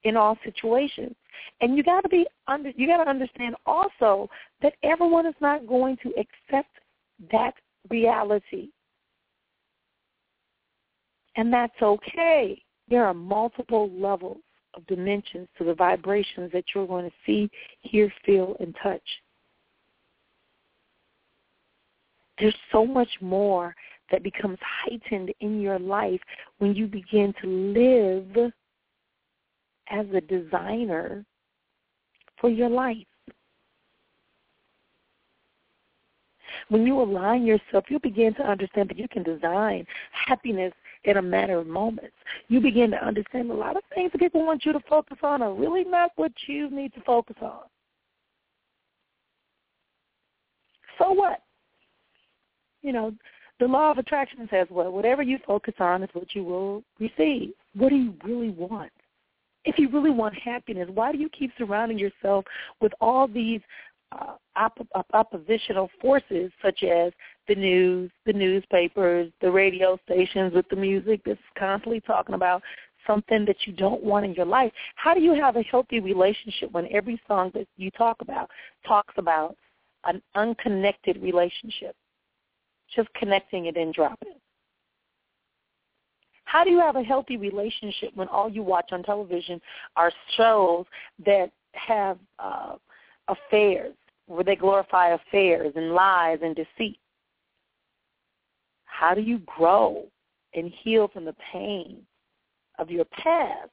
in 0.04 0.16
all 0.16 0.38
situations. 0.44 1.14
And 1.60 1.76
you 1.76 1.82
got 1.82 2.02
to 2.02 2.08
be 2.08 2.26
under 2.46 2.70
you 2.76 2.86
got 2.86 3.04
to 3.04 3.10
understand 3.10 3.54
also 3.66 4.28
that 4.62 4.74
everyone 4.82 5.26
is 5.26 5.34
not 5.40 5.66
going 5.66 5.96
to 6.02 6.10
accept 6.10 6.70
that 7.30 7.54
reality. 7.90 8.68
And 11.36 11.52
that's 11.52 11.80
okay. 11.82 12.60
There 12.88 13.04
are 13.04 13.14
multiple 13.14 13.90
levels 13.92 14.38
of 14.74 14.86
dimensions 14.86 15.48
to 15.58 15.64
the 15.64 15.74
vibrations 15.74 16.50
that 16.52 16.64
you're 16.74 16.86
going 16.86 17.06
to 17.06 17.16
see, 17.24 17.50
hear, 17.80 18.12
feel, 18.24 18.56
and 18.60 18.74
touch. 18.82 19.02
There's 22.38 22.56
so 22.70 22.84
much 22.84 23.08
more 23.20 23.74
that 24.10 24.22
becomes 24.22 24.58
heightened 24.84 25.32
in 25.40 25.60
your 25.60 25.78
life 25.78 26.20
when 26.58 26.74
you 26.74 26.86
begin 26.86 27.34
to 27.42 27.48
live 27.48 28.52
as 29.90 30.06
a 30.14 30.20
designer 30.20 31.24
for 32.40 32.50
your 32.50 32.68
life. 32.68 32.96
When 36.68 36.86
you 36.86 37.00
align 37.00 37.46
yourself, 37.46 37.84
you 37.88 37.98
begin 38.00 38.34
to 38.34 38.42
understand 38.42 38.90
that 38.90 38.98
you 38.98 39.08
can 39.08 39.22
design 39.22 39.86
happiness 40.10 40.72
in 41.06 41.16
a 41.16 41.22
matter 41.22 41.58
of 41.58 41.66
moments. 41.66 42.14
You 42.48 42.60
begin 42.60 42.90
to 42.90 43.04
understand 43.04 43.50
a 43.50 43.54
lot 43.54 43.76
of 43.76 43.82
things 43.94 44.12
that 44.12 44.18
people 44.18 44.44
want 44.44 44.64
you 44.64 44.72
to 44.72 44.80
focus 44.88 45.18
on 45.22 45.40
are 45.40 45.54
really 45.54 45.84
not 45.84 46.10
what 46.16 46.32
you 46.46 46.68
need 46.70 46.92
to 46.94 47.00
focus 47.02 47.36
on. 47.40 47.62
So 50.98 51.12
what? 51.12 51.42
You 52.82 52.92
know, 52.92 53.12
the 53.60 53.66
law 53.66 53.90
of 53.90 53.98
attraction 53.98 54.46
says, 54.50 54.66
well, 54.70 54.90
whatever 54.90 55.22
you 55.22 55.38
focus 55.46 55.74
on 55.78 56.02
is 56.02 56.10
what 56.12 56.34
you 56.34 56.44
will 56.44 56.82
receive. 56.98 57.52
What 57.74 57.90
do 57.90 57.96
you 57.96 58.14
really 58.24 58.50
want? 58.50 58.92
If 59.64 59.78
you 59.78 59.88
really 59.90 60.10
want 60.10 60.34
happiness, 60.38 60.88
why 60.92 61.12
do 61.12 61.18
you 61.18 61.28
keep 61.28 61.50
surrounding 61.58 61.98
yourself 61.98 62.44
with 62.80 62.92
all 63.00 63.26
these 63.26 63.60
op- 64.12 64.86
op- 64.94 65.14
oppositional 65.14 65.90
forces 66.00 66.50
such 66.62 66.82
as 66.82 67.12
the 67.48 67.54
news, 67.54 68.10
the 68.24 68.32
newspapers, 68.32 69.30
the 69.40 69.50
radio 69.50 69.98
stations 70.04 70.54
with 70.54 70.68
the 70.68 70.76
music 70.76 71.20
that's 71.24 71.38
constantly 71.58 72.00
talking 72.00 72.34
about 72.34 72.62
something 73.06 73.44
that 73.44 73.56
you 73.66 73.72
don't 73.72 74.02
want 74.02 74.24
in 74.24 74.34
your 74.34 74.46
life. 74.46 74.72
How 74.96 75.14
do 75.14 75.20
you 75.20 75.34
have 75.34 75.56
a 75.56 75.62
healthy 75.62 76.00
relationship 76.00 76.72
when 76.72 76.88
every 76.92 77.20
song 77.28 77.52
that 77.54 77.68
you 77.76 77.90
talk 77.92 78.16
about 78.20 78.50
talks 78.86 79.14
about 79.16 79.56
an 80.04 80.20
unconnected 80.34 81.22
relationship? 81.22 81.94
just 82.94 83.12
connecting 83.14 83.66
it 83.66 83.76
and 83.76 83.92
dropping? 83.92 84.32
It. 84.32 84.40
How 86.44 86.62
do 86.62 86.70
you 86.70 86.78
have 86.78 86.96
a 86.96 87.02
healthy 87.02 87.36
relationship 87.36 88.10
when 88.14 88.28
all 88.28 88.48
you 88.48 88.62
watch 88.62 88.90
on 88.92 89.02
television 89.02 89.60
are 89.96 90.12
shows 90.36 90.86
that 91.24 91.50
have 91.72 92.18
uh, 92.38 92.76
affairs, 93.28 93.94
where 94.26 94.44
they 94.44 94.56
glorify 94.56 95.08
affairs 95.10 95.72
and 95.76 95.92
lies 95.92 96.38
and 96.42 96.56
deceit? 96.56 96.98
How 98.84 99.14
do 99.14 99.20
you 99.20 99.40
grow 99.40 100.06
and 100.54 100.72
heal 100.82 101.08
from 101.08 101.24
the 101.24 101.36
pain 101.52 101.98
of 102.78 102.90
your 102.90 103.04
past? 103.06 103.70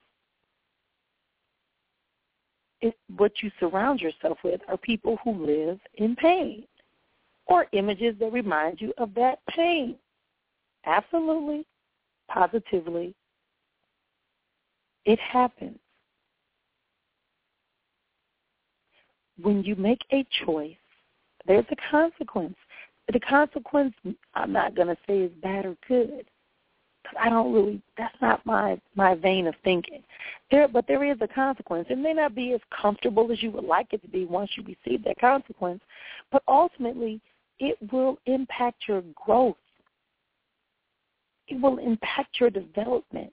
If 2.82 2.94
what 3.16 3.32
you 3.42 3.50
surround 3.60 4.02
yourself 4.02 4.38
with 4.44 4.60
are 4.68 4.78
people 4.78 5.18
who 5.24 5.46
live 5.46 5.80
in 5.96 6.16
pain 6.16 6.66
or 7.46 7.68
images 7.72 8.16
that 8.20 8.34
remind 8.34 8.82
you 8.82 8.94
of 8.98 9.14
that 9.16 9.40
pain. 9.50 9.96
Absolutely 10.86 11.66
positively. 12.28 13.14
It 15.06 15.20
happens. 15.20 15.78
When 19.42 19.64
you 19.64 19.76
make 19.76 20.02
a 20.12 20.26
choice, 20.46 20.76
there's 21.46 21.66
a 21.72 21.76
consequence. 21.90 22.56
The 23.12 23.20
consequence, 23.20 23.94
I'm 24.34 24.54
not 24.54 24.76
going 24.76 24.88
to 24.88 24.98
say 25.08 25.20
is 25.20 25.32
bad 25.42 25.66
or 25.66 25.76
good. 25.88 26.26
Cause 27.06 27.16
I 27.20 27.30
don't 27.30 27.54
really, 27.54 27.82
that's 27.98 28.16
not 28.22 28.46
my, 28.46 28.80
my 28.96 29.16
vein 29.16 29.48
of 29.48 29.56
thinking. 29.64 30.04
There, 30.50 30.70
but 30.70 30.88
there 30.88 31.04
is 31.04 31.18
a 31.20 31.28
consequence. 31.28 31.88
It 31.90 31.98
may 31.98 32.14
not 32.14 32.34
be 32.34 32.54
as 32.54 32.62
comfortable 32.82 33.30
as 33.30 33.44
you 33.44 33.52
would 33.52 33.66
like 33.66 33.88
it 33.92 34.02
to 34.04 34.08
be 34.08 34.24
once 34.24 34.52
you 34.56 34.64
receive 34.64 35.04
that 35.04 35.20
consequence, 35.20 35.82
but 36.32 36.44
ultimately 36.48 37.20
it 37.60 37.78
will 37.92 38.20
impact 38.26 38.84
your 38.88 39.04
growth 39.16 39.58
it 41.48 41.62
will 41.62 41.78
impact 41.78 42.40
your 42.40 42.50
development. 42.50 43.32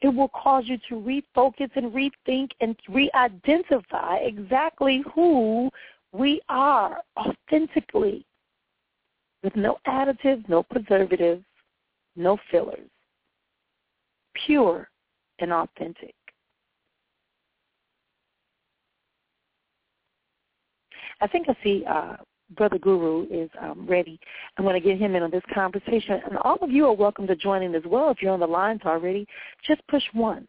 It 0.00 0.08
will 0.08 0.28
cause 0.28 0.64
you 0.66 0.78
to 0.88 0.94
refocus 0.94 1.70
and 1.76 1.92
rethink 1.92 2.50
and 2.60 2.76
re-identify 2.88 4.16
exactly 4.16 5.02
who 5.14 5.70
we 6.12 6.40
are 6.48 7.00
authentically 7.16 8.24
with 9.42 9.54
no 9.56 9.78
additives, 9.86 10.48
no 10.48 10.62
preservatives, 10.62 11.44
no 12.16 12.38
fillers. 12.50 12.88
Pure 14.46 14.88
and 15.38 15.52
authentic. 15.52 16.14
I 21.20 21.26
think 21.26 21.48
I 21.48 21.56
see 21.62 21.84
uh, 21.88 22.16
Brother 22.50 22.78
Guru 22.78 23.26
is 23.30 23.50
um, 23.60 23.86
ready. 23.86 24.20
I'm 24.56 24.64
going 24.64 24.80
to 24.80 24.86
get 24.86 24.98
him 24.98 25.14
in 25.14 25.22
on 25.22 25.30
this 25.30 25.42
conversation. 25.52 26.20
And 26.26 26.38
all 26.38 26.58
of 26.60 26.70
you 26.70 26.86
are 26.86 26.92
welcome 26.92 27.26
to 27.26 27.36
join 27.36 27.62
in 27.62 27.74
as 27.74 27.82
well 27.86 28.10
if 28.10 28.20
you're 28.20 28.32
on 28.32 28.40
the 28.40 28.46
lines 28.46 28.82
already. 28.84 29.26
Just 29.66 29.86
push 29.88 30.02
one. 30.12 30.46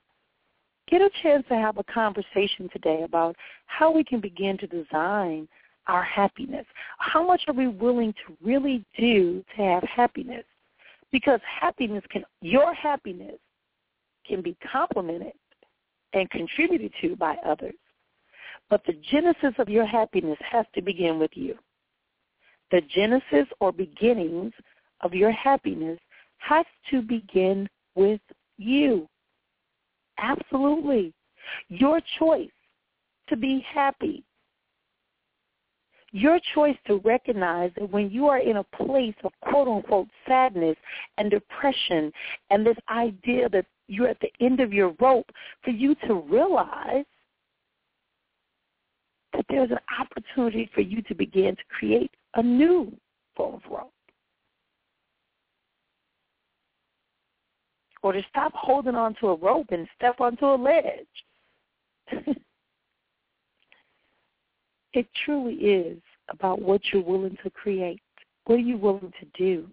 Get 0.89 1.01
a 1.01 1.09
chance 1.23 1.45
to 1.49 1.55
have 1.55 1.77
a 1.77 1.83
conversation 1.85 2.69
today 2.71 3.03
about 3.03 3.35
how 3.65 3.91
we 3.91 4.03
can 4.03 4.19
begin 4.19 4.57
to 4.59 4.67
design 4.67 5.47
our 5.87 6.03
happiness. 6.03 6.65
How 6.99 7.25
much 7.25 7.41
are 7.47 7.53
we 7.53 7.67
willing 7.67 8.13
to 8.27 8.37
really 8.43 8.85
do 8.99 9.43
to 9.55 9.61
have 9.63 9.83
happiness? 9.83 10.43
Because 11.11 11.39
happiness 11.59 12.03
can, 12.11 12.23
your 12.41 12.73
happiness 12.73 13.37
can 14.27 14.41
be 14.41 14.57
complemented 14.71 15.33
and 16.13 16.29
contributed 16.29 16.91
to 17.01 17.15
by 17.15 17.35
others. 17.45 17.75
But 18.69 18.81
the 18.85 18.99
genesis 19.11 19.53
of 19.59 19.69
your 19.69 19.85
happiness 19.85 20.37
has 20.51 20.65
to 20.75 20.81
begin 20.81 21.19
with 21.19 21.31
you 21.35 21.57
the 22.71 22.81
genesis 22.93 23.47
or 23.59 23.71
beginnings 23.71 24.53
of 25.01 25.13
your 25.13 25.31
happiness 25.31 25.99
has 26.37 26.65
to 26.89 27.01
begin 27.01 27.67
with 27.95 28.21
you. 28.57 29.07
Absolutely. 30.17 31.13
Your 31.69 31.99
choice 32.19 32.49
to 33.29 33.35
be 33.35 33.65
happy. 33.73 34.23
Your 36.11 36.39
choice 36.53 36.77
to 36.87 37.01
recognize 37.03 37.71
that 37.75 37.91
when 37.91 38.09
you 38.09 38.27
are 38.27 38.39
in 38.39 38.57
a 38.57 38.63
place 38.63 39.15
of 39.23 39.33
quote 39.41 39.67
unquote 39.67 40.07
sadness 40.27 40.77
and 41.17 41.29
depression 41.29 42.11
and 42.49 42.65
this 42.65 42.77
idea 42.89 43.49
that 43.49 43.65
you're 43.87 44.07
at 44.07 44.19
the 44.21 44.31
end 44.43 44.59
of 44.61 44.71
your 44.73 44.95
rope, 44.99 45.29
for 45.63 45.71
you 45.71 45.93
to 46.07 46.15
realize 46.15 47.05
that 49.33 49.45
there's 49.49 49.71
an 49.71 49.79
opportunity 49.99 50.69
for 50.73 50.81
you 50.81 51.01
to 51.03 51.13
begin 51.13 51.55
to 51.55 51.63
create 51.69 52.11
a 52.35 52.43
new 52.43 52.95
form 53.35 53.55
of 53.55 53.61
rope. 53.69 53.91
Or 58.03 58.13
to 58.13 58.21
stop 58.29 58.53
holding 58.53 58.95
onto 58.95 59.27
a 59.27 59.35
rope 59.35 59.67
and 59.71 59.87
step 59.95 60.21
onto 60.21 60.45
a 60.45 60.55
ledge. 60.55 61.07
it 64.93 65.07
truly 65.25 65.55
is 65.55 65.97
about 66.29 66.61
what 66.61 66.81
you're 66.91 67.01
willing 67.01 67.37
to 67.43 67.49
create. 67.49 68.01
What 68.45 68.55
are 68.55 68.59
you 68.59 68.77
willing 68.77 69.11
to 69.19 69.25
do? 69.37 69.67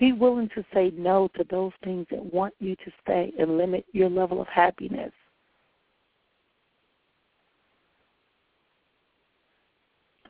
Be 0.00 0.12
willing 0.12 0.48
to 0.54 0.64
say 0.72 0.92
no 0.96 1.28
to 1.36 1.44
those 1.50 1.72
things 1.82 2.06
that 2.10 2.32
want 2.32 2.54
you 2.60 2.76
to 2.76 2.92
stay 3.02 3.32
and 3.38 3.56
limit 3.56 3.84
your 3.92 4.08
level 4.08 4.40
of 4.40 4.48
happiness. 4.48 5.12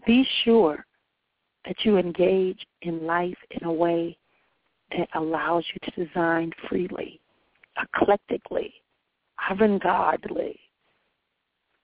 Be 0.09 0.27
sure 0.43 0.87
that 1.67 1.77
you 1.85 1.99
engage 1.99 2.67
in 2.81 3.05
life 3.05 3.37
in 3.51 3.67
a 3.67 3.73
way 3.73 4.17
that 4.97 5.07
allows 5.15 5.67
you 5.75 5.79
to 5.85 6.07
design 6.07 6.51
freely, 6.67 7.21
eclectically, 7.79 8.73
avant-gardely, 9.51 10.59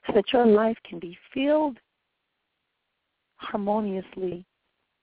so 0.06 0.14
that 0.14 0.24
your 0.32 0.46
life 0.46 0.78
can 0.88 0.98
be 0.98 1.18
filled 1.34 1.76
harmoniously 3.36 4.46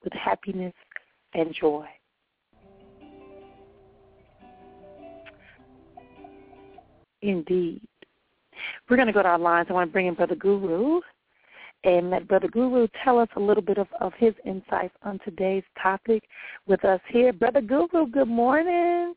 with 0.03 0.13
happiness 0.13 0.73
and 1.35 1.53
joy. 1.53 1.85
Indeed. 7.21 7.87
We're 8.89 8.95
going 8.95 9.05
to 9.05 9.13
go 9.13 9.21
to 9.21 9.29
our 9.29 9.37
lines. 9.37 9.67
I 9.69 9.73
want 9.73 9.89
to 9.89 9.93
bring 9.93 10.07
in 10.07 10.15
Brother 10.15 10.33
Guru 10.33 11.01
and 11.83 12.09
let 12.09 12.27
Brother 12.27 12.47
Guru 12.47 12.87
tell 13.03 13.19
us 13.19 13.29
a 13.35 13.39
little 13.39 13.63
bit 13.63 13.77
of, 13.77 13.87
of 13.99 14.13
his 14.17 14.33
insights 14.45 14.93
on 15.03 15.19
today's 15.25 15.63
topic 15.81 16.23
with 16.67 16.83
us 16.85 16.99
here. 17.09 17.33
Brother 17.33 17.61
Guru, 17.61 18.07
good 18.07 18.27
morning. 18.27 19.13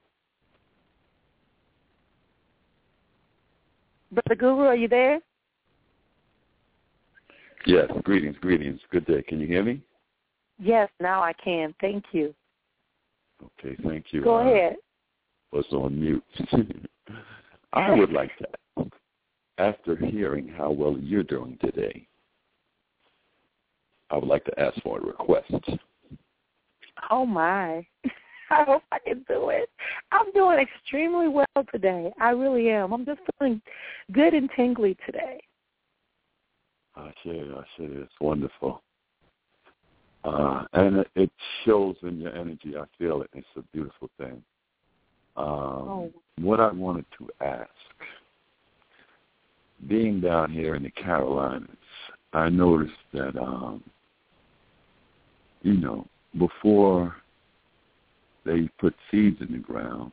Brother 4.12 4.34
Guru, 4.34 4.64
are 4.64 4.76
you 4.76 4.88
there? 4.88 5.20
Yes, 7.66 7.90
greetings, 8.02 8.36
greetings. 8.40 8.80
Good 8.90 9.06
day. 9.06 9.22
Can 9.22 9.40
you 9.40 9.46
hear 9.46 9.62
me? 9.62 9.80
Yes, 10.58 10.88
now 11.00 11.22
I 11.22 11.32
can. 11.32 11.74
Thank 11.80 12.04
you. 12.12 12.34
Okay, 13.42 13.76
thank 13.86 14.06
you. 14.10 14.22
Go 14.22 14.36
uh, 14.36 14.48
ahead. 14.48 14.76
Was 15.52 15.64
on 15.72 16.00
mute. 16.00 16.24
I 17.72 17.92
would 17.92 18.12
like 18.12 18.30
to, 18.38 18.90
after 19.58 19.96
hearing 19.96 20.48
how 20.48 20.70
well 20.70 20.96
you're 20.98 21.24
doing 21.24 21.58
today, 21.60 22.06
I 24.10 24.16
would 24.16 24.28
like 24.28 24.44
to 24.44 24.60
ask 24.60 24.80
for 24.82 24.98
a 24.98 25.02
request. 25.02 25.52
Oh 27.10 27.26
my. 27.26 27.86
I 28.50 28.64
hope 28.64 28.82
I 28.92 28.98
can 28.98 29.24
do 29.28 29.48
it. 29.48 29.70
I'm 30.12 30.30
doing 30.32 30.58
extremely 30.58 31.28
well 31.28 31.46
today. 31.72 32.12
I 32.20 32.30
really 32.30 32.70
am. 32.70 32.92
I'm 32.92 33.06
just 33.06 33.20
feeling 33.38 33.60
good 34.12 34.34
and 34.34 34.48
tingly 34.54 34.96
today. 35.06 35.40
I 36.96 37.10
see 37.22 37.30
it. 37.30 37.48
I 37.56 37.62
see 37.76 37.84
it. 37.84 37.98
It's 37.98 38.12
wonderful. 38.20 38.82
Uh, 40.24 40.64
and 40.72 41.04
it, 41.16 41.30
shows 41.64 41.96
in 42.02 42.18
your 42.18 42.34
energy. 42.34 42.74
I 42.78 42.84
feel 42.98 43.22
it. 43.22 43.30
It's 43.34 43.46
a 43.56 43.62
beautiful 43.72 44.10
thing. 44.18 44.42
Um, 45.36 45.46
oh. 45.46 46.12
What 46.38 46.60
I 46.60 46.70
wanted 46.70 47.06
to 47.18 47.28
ask, 47.44 47.70
being 49.88 50.20
down 50.20 50.50
here 50.50 50.74
in 50.74 50.82
the 50.82 50.90
Carolinas, 50.90 51.68
I 52.32 52.48
noticed 52.48 52.92
that 53.12 53.36
um, 53.40 53.82
you 55.64 55.74
know, 55.74 56.06
before 56.38 57.16
they 58.44 58.68
put 58.78 58.94
seeds 59.10 59.40
in 59.40 59.50
the 59.50 59.58
ground, 59.58 60.12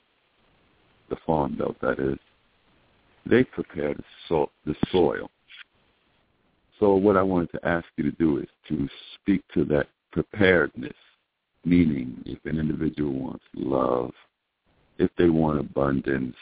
the 1.09 1.17
farm 1.27 1.57
belt 1.57 1.75
that 1.81 1.99
is, 1.99 2.17
they 3.25 3.43
prepare 3.43 3.93
the, 3.93 4.03
so- 4.27 4.49
the 4.65 4.73
soil. 4.91 5.29
So 6.79 6.95
what 6.95 7.17
I 7.17 7.21
wanted 7.21 7.51
to 7.51 7.67
ask 7.67 7.85
you 7.97 8.05
to 8.09 8.17
do 8.17 8.39
is 8.39 8.47
to 8.69 8.89
speak 9.15 9.43
to 9.53 9.65
that 9.65 9.87
preparedness, 10.11 10.95
meaning 11.63 12.23
if 12.25 12.39
an 12.45 12.57
individual 12.57 13.13
wants 13.13 13.43
love, 13.53 14.11
if 14.97 15.11
they 15.17 15.29
want 15.29 15.59
abundance, 15.59 16.35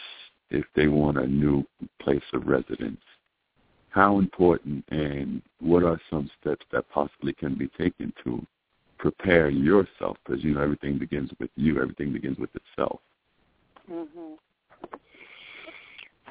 if 0.51 0.65
they 0.75 0.87
want 0.87 1.17
a 1.17 1.27
new 1.27 1.65
place 1.99 2.21
of 2.33 2.47
residence, 2.47 3.01
how 3.89 4.19
important 4.19 4.85
and 4.89 5.41
what 5.59 5.83
are 5.83 5.99
some 6.09 6.29
steps 6.39 6.65
that 6.71 6.89
possibly 6.89 7.33
can 7.33 7.55
be 7.55 7.67
taken 7.77 8.13
to 8.23 8.45
prepare 8.99 9.49
yourself 9.49 10.17
because 10.23 10.43
you 10.43 10.53
know 10.53 10.62
everything 10.62 10.99
begins 10.99 11.31
with 11.39 11.49
you. 11.55 11.81
Everything 11.81 12.13
begins 12.13 12.38
with 12.38 12.49
itself. 12.55 12.99
Mhm. 13.89 14.38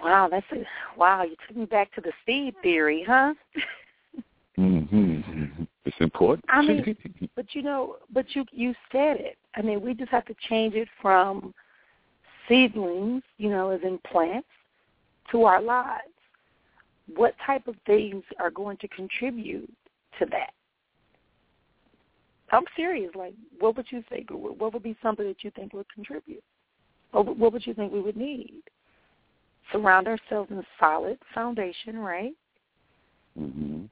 Wow, 0.02 0.28
that's 0.28 0.46
a 0.52 0.64
wow. 0.96 1.22
You 1.22 1.34
took 1.46 1.56
me 1.56 1.64
back 1.64 1.92
to 1.94 2.00
the 2.00 2.12
seed 2.24 2.54
theory, 2.62 3.04
huh? 3.06 3.34
Mm-hmm. 4.56 5.64
It's 5.84 5.96
important. 6.00 6.44
I 6.50 6.60
mean, 6.60 6.94
but 7.34 7.46
you 7.54 7.62
know, 7.62 7.96
but 8.12 8.26
you 8.36 8.44
you 8.52 8.74
said 8.92 9.16
it. 9.16 9.38
I 9.56 9.62
mean, 9.62 9.80
we 9.80 9.94
just 9.94 10.10
have 10.10 10.26
to 10.26 10.34
change 10.48 10.74
it 10.74 10.88
from 11.00 11.54
seedlings, 12.46 13.22
you 13.38 13.48
know, 13.48 13.70
as 13.70 13.80
in 13.82 13.98
plants, 14.06 14.48
to 15.30 15.44
our 15.44 15.62
lives. 15.62 16.02
What 17.16 17.34
type 17.46 17.66
of 17.68 17.76
things 17.86 18.22
are 18.38 18.50
going 18.50 18.76
to 18.78 18.88
contribute 18.88 19.72
to 20.18 20.26
that? 20.26 20.52
I'm 22.50 22.64
serious. 22.76 23.10
Like, 23.14 23.34
what 23.58 23.76
would 23.76 23.86
you 23.90 24.02
think? 24.08 24.28
What 24.30 24.72
would 24.72 24.82
be 24.82 24.96
something 25.02 25.26
that 25.26 25.44
you 25.44 25.50
think 25.50 25.72
would 25.72 25.92
contribute? 25.92 26.42
Or 27.12 27.24
what 27.24 27.52
would 27.52 27.66
you 27.66 27.74
think 27.74 27.92
we 27.92 28.00
would 28.00 28.16
need? 28.16 28.62
Surround 29.72 30.08
ourselves 30.08 30.50
in 30.50 30.58
a 30.58 30.66
solid 30.80 31.18
foundation, 31.34 31.98
right? 31.98 32.32
mm-hmm. 33.38 33.84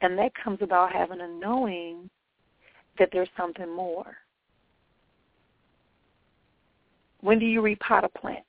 And 0.00 0.18
that 0.18 0.32
comes 0.34 0.58
about 0.62 0.92
having 0.92 1.20
a 1.20 1.28
knowing 1.28 2.10
that 2.98 3.10
there's 3.12 3.28
something 3.36 3.70
more. 3.74 4.16
When 7.20 7.38
do 7.38 7.46
you 7.46 7.62
repot 7.62 8.04
a 8.04 8.08
plant? 8.08 8.44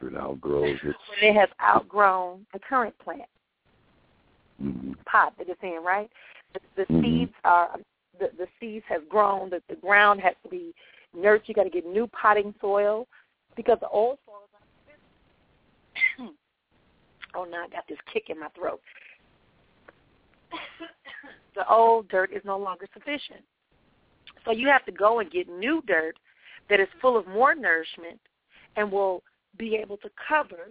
It 0.00 0.16
outgrows 0.16 0.78
its. 0.82 0.98
When 1.20 1.30
it 1.30 1.36
has 1.38 1.48
outgrown 1.62 2.46
the 2.52 2.58
current 2.58 2.96
plant. 2.98 3.22
Pot 5.06 5.34
that 5.38 5.48
it's 5.48 5.62
in, 5.62 5.82
right? 5.82 6.10
The, 6.52 6.60
the 6.76 6.84
Mhm. 6.92 7.02
seeds 7.02 7.34
are 7.44 7.78
the, 8.18 8.30
the 8.38 8.48
seeds 8.58 8.84
have 8.88 9.08
grown. 9.08 9.50
The, 9.50 9.62
the 9.68 9.76
ground 9.76 10.20
has 10.20 10.34
to 10.42 10.48
be 10.48 10.74
nurtured. 11.14 11.48
You 11.48 11.54
got 11.54 11.64
to 11.64 11.70
get 11.70 11.86
new 11.86 12.06
potting 12.08 12.54
soil 12.60 13.06
because 13.56 13.78
the 13.80 13.88
old 13.88 14.18
soil 14.24 14.42
is 14.44 14.50
not 16.18 16.32
Oh, 17.34 17.44
now 17.44 17.64
I 17.64 17.68
got 17.68 17.86
this 17.88 17.98
kick 18.10 18.30
in 18.30 18.40
my 18.40 18.48
throat. 18.48 18.80
the 21.54 21.68
old 21.68 22.08
dirt 22.08 22.32
is 22.32 22.42
no 22.44 22.56
longer 22.58 22.86
sufficient. 22.94 23.44
So 24.44 24.52
you 24.52 24.68
have 24.68 24.84
to 24.86 24.92
go 24.92 25.20
and 25.20 25.30
get 25.30 25.48
new 25.48 25.82
dirt 25.86 26.18
that 26.70 26.80
is 26.80 26.88
full 27.00 27.16
of 27.16 27.26
more 27.26 27.54
nourishment 27.54 28.20
and 28.76 28.90
will 28.90 29.22
be 29.58 29.76
able 29.76 29.98
to 29.98 30.10
cover 30.26 30.70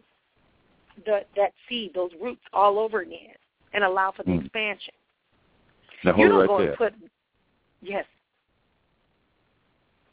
the, 1.06 1.26
that 1.36 1.54
seed, 1.68 1.94
those 1.94 2.12
roots 2.20 2.42
all 2.54 2.80
over 2.80 3.02
again 3.02 3.36
and 3.76 3.84
allow 3.84 4.12
for 4.12 4.24
the 4.24 4.32
Mm. 4.32 4.46
expansion. 4.46 4.94
Now 6.04 6.16
you 6.18 6.30
don't 6.30 6.40
right 6.40 6.48
go 6.48 6.60
there. 6.60 6.70
and 6.70 6.78
put 6.78 6.94
yes. 7.82 8.06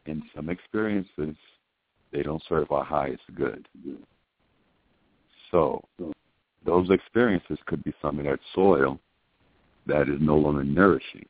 In 0.06 0.22
some 0.34 0.50
experiences, 0.50 1.36
they 2.10 2.22
don't 2.22 2.42
serve 2.48 2.72
our 2.72 2.84
highest 2.84 3.22
good. 3.34 3.68
So 5.50 5.82
those 6.64 6.90
experiences 6.90 7.58
could 7.66 7.84
be 7.84 7.92
some 8.02 8.18
of 8.18 8.24
that 8.24 8.40
soil 8.52 8.98
that 9.86 10.08
is 10.08 10.20
no 10.20 10.36
longer 10.36 10.64
nourishing. 10.64 11.26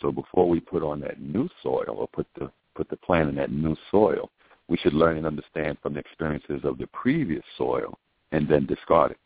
So 0.00 0.10
before 0.10 0.48
we 0.48 0.58
put 0.58 0.82
on 0.82 1.00
that 1.00 1.20
new 1.20 1.48
soil 1.62 1.94
or 1.96 2.08
put 2.08 2.26
the 2.34 2.50
put 2.74 2.88
the 2.88 2.96
plant 2.96 3.28
in 3.28 3.34
that 3.36 3.52
new 3.52 3.76
soil, 3.90 4.30
we 4.66 4.78
should 4.78 4.94
learn 4.94 5.18
and 5.18 5.26
understand 5.26 5.78
from 5.80 5.94
the 5.94 6.00
experiences 6.00 6.64
of 6.64 6.78
the 6.78 6.86
previous 6.88 7.44
soil 7.56 7.98
and 8.32 8.48
then 8.48 8.66
discard 8.66 9.12
it. 9.12 9.18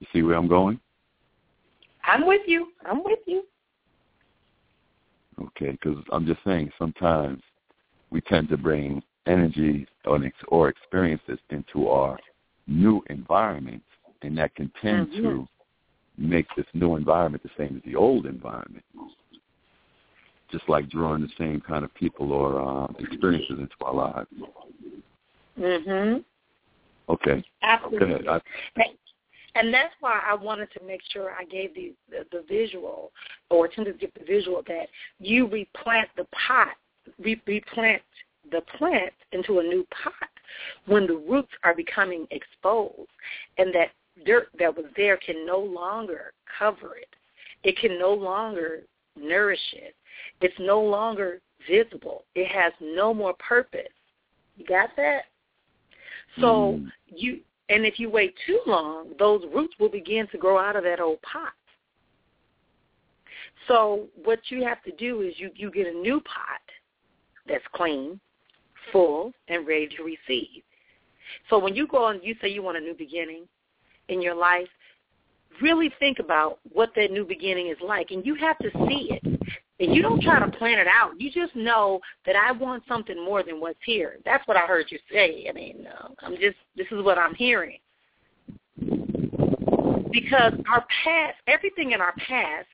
You 0.00 0.06
see 0.12 0.22
where 0.22 0.36
I'm 0.36 0.48
going? 0.48 0.80
I'm 2.04 2.26
with 2.26 2.42
you. 2.46 2.68
I'm 2.86 3.02
with 3.04 3.18
you. 3.26 3.42
Okay, 5.40 5.72
because 5.72 6.02
I'm 6.12 6.26
just 6.26 6.40
saying 6.44 6.70
sometimes 6.78 7.42
we 8.10 8.20
tend 8.22 8.48
to 8.48 8.56
bring 8.56 9.02
energy 9.26 9.86
or, 10.50 10.68
experiences 10.68 11.38
into 11.50 11.88
our 11.88 12.18
new 12.66 13.02
environment, 13.10 13.82
and 14.22 14.36
that 14.38 14.54
can 14.54 14.70
tend 14.80 15.08
Mhm. 15.12 15.22
to 15.22 15.48
make 16.16 16.46
this 16.56 16.66
new 16.74 16.96
environment 16.96 17.42
the 17.42 17.50
same 17.56 17.76
as 17.76 17.82
the 17.82 17.94
old 17.94 18.26
environment. 18.26 18.84
Just 20.50 20.68
like 20.68 20.88
drawing 20.88 21.22
the 21.22 21.28
same 21.36 21.60
kind 21.60 21.84
of 21.84 21.92
people 21.94 22.32
or 22.32 22.58
uh, 22.58 22.86
experiences 22.98 23.58
into 23.58 23.76
our 23.82 23.94
lives. 23.94 24.30
Mhm. 25.58 26.24
Okay, 27.08 27.44
Absolutely. 27.62 28.28
I, 28.28 28.40
And 29.54 29.72
that's 29.72 29.94
why 30.00 30.20
I 30.24 30.34
wanted 30.34 30.70
to 30.72 30.86
make 30.86 31.00
sure 31.12 31.32
I 31.32 31.44
gave 31.44 31.74
the, 31.74 31.94
the 32.10 32.26
the 32.30 32.44
visual 32.48 33.12
or 33.50 33.66
attempted 33.66 33.98
to 33.98 34.06
give 34.06 34.14
the 34.14 34.24
visual 34.24 34.62
that 34.68 34.88
you 35.18 35.46
replant 35.46 36.08
the 36.16 36.26
pot, 36.46 36.76
re- 37.18 37.40
replant 37.46 38.02
the 38.50 38.60
plant 38.76 39.12
into 39.32 39.58
a 39.58 39.62
new 39.62 39.86
pot 39.90 40.28
when 40.86 41.06
the 41.06 41.16
roots 41.16 41.52
are 41.64 41.74
becoming 41.74 42.26
exposed 42.30 43.10
and 43.58 43.74
that 43.74 43.90
dirt 44.24 44.48
that 44.58 44.74
was 44.74 44.86
there 44.96 45.16
can 45.16 45.46
no 45.46 45.58
longer 45.58 46.32
cover 46.58 46.96
it. 46.96 47.08
It 47.64 47.76
can 47.78 47.98
no 47.98 48.12
longer 48.12 48.82
nourish 49.16 49.60
it. 49.72 49.94
It's 50.40 50.54
no 50.58 50.80
longer 50.80 51.40
visible. 51.68 52.24
It 52.34 52.48
has 52.48 52.72
no 52.80 53.12
more 53.12 53.34
purpose. 53.34 53.88
You 54.56 54.64
got 54.66 54.90
that? 54.96 55.24
So 56.40 56.74
Mm. 56.74 56.92
you 57.08 57.40
and 57.68 57.84
if 57.84 57.98
you 57.98 58.10
wait 58.10 58.34
too 58.46 58.60
long, 58.66 59.08
those 59.18 59.42
roots 59.54 59.74
will 59.78 59.90
begin 59.90 60.26
to 60.28 60.38
grow 60.38 60.58
out 60.58 60.76
of 60.76 60.84
that 60.84 61.00
old 61.00 61.20
pot. 61.22 61.52
So 63.66 64.06
what 64.24 64.38
you 64.48 64.64
have 64.64 64.82
to 64.84 64.92
do 64.92 65.20
is 65.20 65.34
you, 65.36 65.50
you 65.54 65.70
get 65.70 65.86
a 65.86 65.92
new 65.92 66.20
pot 66.20 66.60
that's 67.46 67.64
clean, 67.74 68.18
full, 68.92 69.32
and 69.48 69.66
ready 69.66 69.88
to 69.96 70.02
receive. 70.02 70.62
So 71.50 71.58
when 71.58 71.74
you 71.74 71.86
go 71.86 72.08
and 72.08 72.22
you 72.22 72.34
say 72.40 72.48
you 72.48 72.62
want 72.62 72.78
a 72.78 72.80
new 72.80 72.94
beginning 72.94 73.44
in 74.08 74.22
your 74.22 74.34
life, 74.34 74.68
really 75.60 75.92
think 75.98 76.18
about 76.18 76.58
what 76.72 76.90
that 76.96 77.10
new 77.10 77.24
beginning 77.24 77.68
is 77.68 77.76
like, 77.84 78.10
and 78.10 78.24
you 78.24 78.34
have 78.36 78.58
to 78.58 78.70
see 78.88 79.10
it. 79.10 79.40
And 79.80 79.94
you 79.94 80.02
don't 80.02 80.20
try 80.20 80.40
to 80.40 80.50
plan 80.58 80.78
it 80.78 80.88
out. 80.88 81.12
You 81.20 81.30
just 81.30 81.54
know 81.54 82.00
that 82.26 82.34
I 82.34 82.50
want 82.50 82.82
something 82.88 83.16
more 83.24 83.44
than 83.44 83.60
what's 83.60 83.78
here. 83.84 84.16
That's 84.24 84.46
what 84.48 84.56
I 84.56 84.66
heard 84.66 84.86
you 84.90 84.98
say. 85.10 85.46
I 85.48 85.52
mean, 85.52 85.86
uh, 85.86 86.08
I'm 86.20 86.32
just 86.32 86.56
this 86.76 86.86
is 86.90 87.02
what 87.04 87.16
I'm 87.16 87.34
hearing. 87.34 87.78
Because 90.10 90.54
our 90.70 90.84
past, 91.04 91.36
everything 91.46 91.92
in 91.92 92.00
our 92.00 92.14
past 92.26 92.66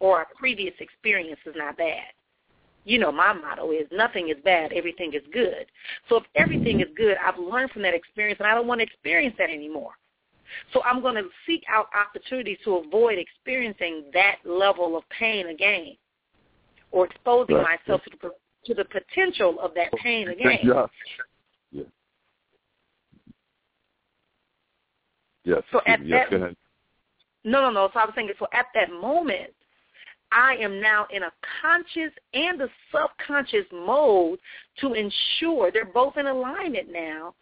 or 0.00 0.18
our 0.18 0.26
previous 0.36 0.74
experience 0.80 1.40
is 1.46 1.54
not 1.56 1.78
bad. 1.78 2.04
You 2.84 2.98
know, 2.98 3.10
my 3.10 3.32
motto 3.32 3.70
is 3.70 3.86
nothing 3.90 4.28
is 4.28 4.36
bad, 4.44 4.72
everything 4.74 5.14
is 5.14 5.22
good. 5.32 5.64
So 6.10 6.16
if 6.16 6.24
everything 6.34 6.80
is 6.80 6.88
good, 6.94 7.16
I've 7.24 7.38
learned 7.38 7.70
from 7.70 7.80
that 7.82 7.94
experience 7.94 8.38
and 8.40 8.46
I 8.46 8.54
don't 8.54 8.66
want 8.66 8.80
to 8.80 8.86
experience 8.86 9.34
that 9.38 9.48
anymore. 9.48 9.92
So 10.74 10.82
I'm 10.84 11.00
going 11.00 11.14
to 11.14 11.24
seek 11.46 11.62
out 11.70 11.86
opportunities 11.98 12.58
to 12.64 12.76
avoid 12.76 13.18
experiencing 13.18 14.04
that 14.12 14.36
level 14.44 14.98
of 14.98 15.04
pain 15.08 15.46
again 15.46 15.96
or 16.94 17.06
exposing 17.06 17.56
Right. 17.56 17.80
myself 17.80 18.02
to 18.04 18.10
the, 18.22 18.30
to 18.66 18.74
the 18.74 18.84
potential 18.84 19.58
of 19.60 19.74
that 19.74 19.92
pain 19.94 20.28
again. 20.28 20.60
Yeah. 20.62 20.86
Yeah. 21.72 21.82
Yes. 25.42 25.62
So 25.72 25.80
at. 25.86 26.04
Yes, 26.06 26.30
that- 26.30 26.38
go 26.38 26.44
ahead. 26.44 26.56
No, 27.46 27.60
no, 27.60 27.70
no. 27.70 27.90
So 27.92 28.00
I 28.00 28.06
was 28.06 28.14
thinking, 28.14 28.34
so 28.38 28.46
at 28.54 28.66
that 28.74 28.90
moment, 28.90 29.52
I 30.32 30.54
am 30.56 30.80
now 30.80 31.06
in 31.10 31.24
a 31.24 31.32
conscious 31.60 32.10
and 32.32 32.62
a 32.62 32.68
subconscious 32.90 33.66
mode 33.70 34.38
to 34.78 34.94
ensure 34.94 35.70
they're 35.70 35.84
both 35.84 36.16
in 36.16 36.26
alignment 36.26 36.90
now 36.90 37.34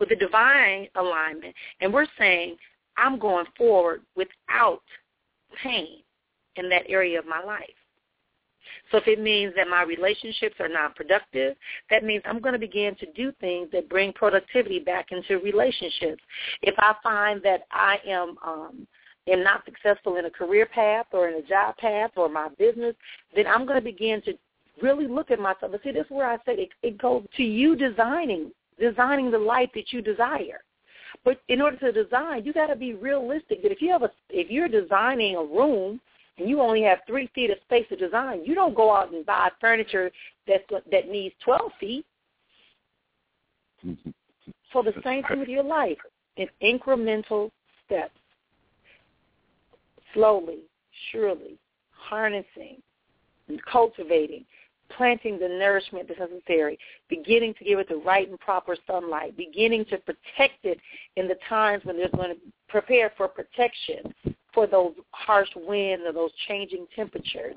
with 0.00 0.08
the 0.08 0.16
divine 0.16 0.88
alignment. 0.96 1.54
And 1.80 1.92
we're 1.94 2.08
saying, 2.18 2.56
I'm 2.96 3.18
going 3.20 3.46
forward 3.56 4.02
without 4.16 4.82
pain 5.62 6.02
in 6.56 6.68
that 6.70 6.82
area 6.88 7.20
of 7.20 7.26
my 7.26 7.40
life. 7.40 7.78
So 8.90 8.98
if 8.98 9.06
it 9.06 9.20
means 9.20 9.54
that 9.56 9.68
my 9.68 9.82
relationships 9.82 10.56
are 10.60 10.68
not 10.68 10.96
productive, 10.96 11.56
that 11.90 12.04
means 12.04 12.22
I'm 12.26 12.40
going 12.40 12.52
to 12.52 12.58
begin 12.58 12.94
to 12.96 13.06
do 13.12 13.32
things 13.40 13.68
that 13.72 13.88
bring 13.88 14.12
productivity 14.12 14.78
back 14.78 15.06
into 15.10 15.38
relationships. 15.38 16.22
If 16.62 16.74
I 16.78 16.94
find 17.02 17.42
that 17.42 17.66
I 17.70 17.98
am 18.06 18.36
um, 18.44 18.86
am 19.26 19.42
not 19.42 19.64
successful 19.64 20.16
in 20.16 20.26
a 20.26 20.30
career 20.30 20.66
path 20.66 21.06
or 21.12 21.28
in 21.28 21.42
a 21.42 21.46
job 21.46 21.76
path 21.78 22.10
or 22.16 22.28
my 22.28 22.48
business, 22.58 22.94
then 23.34 23.46
I'm 23.46 23.66
going 23.66 23.78
to 23.78 23.84
begin 23.84 24.20
to 24.22 24.34
really 24.82 25.06
look 25.06 25.30
at 25.30 25.38
myself. 25.38 25.72
And 25.72 25.80
see, 25.82 25.92
this 25.92 26.04
is 26.04 26.10
where 26.10 26.28
I 26.28 26.36
say 26.38 26.54
it, 26.54 26.68
it 26.82 26.98
goes 26.98 27.24
to 27.36 27.42
you 27.42 27.76
designing, 27.76 28.50
designing 28.78 29.30
the 29.30 29.38
life 29.38 29.70
that 29.74 29.92
you 29.92 30.02
desire. 30.02 30.62
But 31.24 31.40
in 31.48 31.60
order 31.60 31.76
to 31.78 31.92
design, 31.92 32.44
you 32.44 32.52
got 32.52 32.66
to 32.66 32.76
be 32.76 32.94
realistic. 32.94 33.62
That 33.62 33.72
if 33.72 33.80
you 33.80 33.90
have 33.92 34.02
a, 34.02 34.10
if 34.30 34.50
you're 34.50 34.68
designing 34.68 35.36
a 35.36 35.44
room 35.44 36.00
and 36.38 36.48
you 36.48 36.60
only 36.60 36.82
have 36.82 36.98
three 37.06 37.28
feet 37.34 37.50
of 37.50 37.58
space 37.64 37.86
to 37.88 37.96
design, 37.96 38.44
you 38.44 38.54
don't 38.54 38.74
go 38.74 38.94
out 38.94 39.12
and 39.12 39.24
buy 39.24 39.50
furniture 39.60 40.10
that 40.46 40.62
that 40.90 41.08
needs 41.08 41.34
twelve 41.44 41.72
feet. 41.78 42.06
So 44.72 44.82
the 44.82 44.92
same 45.04 45.22
thing 45.22 45.38
with 45.38 45.48
your 45.48 45.62
life, 45.62 45.98
in 46.36 46.48
incremental 46.60 47.52
steps 47.86 48.18
slowly, 50.12 50.60
surely 51.12 51.58
harnessing 51.92 52.82
and 53.48 53.60
cultivating, 53.66 54.44
planting 54.96 55.38
the 55.38 55.48
nourishment 55.48 56.08
that's 56.08 56.20
necessary, 56.20 56.78
beginning 57.08 57.54
to 57.58 57.64
give 57.64 57.78
it 57.78 57.88
the 57.88 57.96
right 57.96 58.28
and 58.28 58.38
proper 58.40 58.76
sunlight, 58.86 59.36
beginning 59.36 59.84
to 59.86 59.98
protect 59.98 60.64
it 60.64 60.78
in 61.16 61.28
the 61.28 61.36
times 61.48 61.84
when 61.84 61.96
there's 61.96 62.10
going 62.12 62.34
to 62.34 62.40
prepare 62.68 63.12
for 63.16 63.28
protection 63.28 64.12
for 64.54 64.66
those 64.66 64.92
harsh 65.10 65.48
winds 65.56 66.04
or 66.06 66.12
those 66.12 66.30
changing 66.48 66.86
temperatures. 66.94 67.54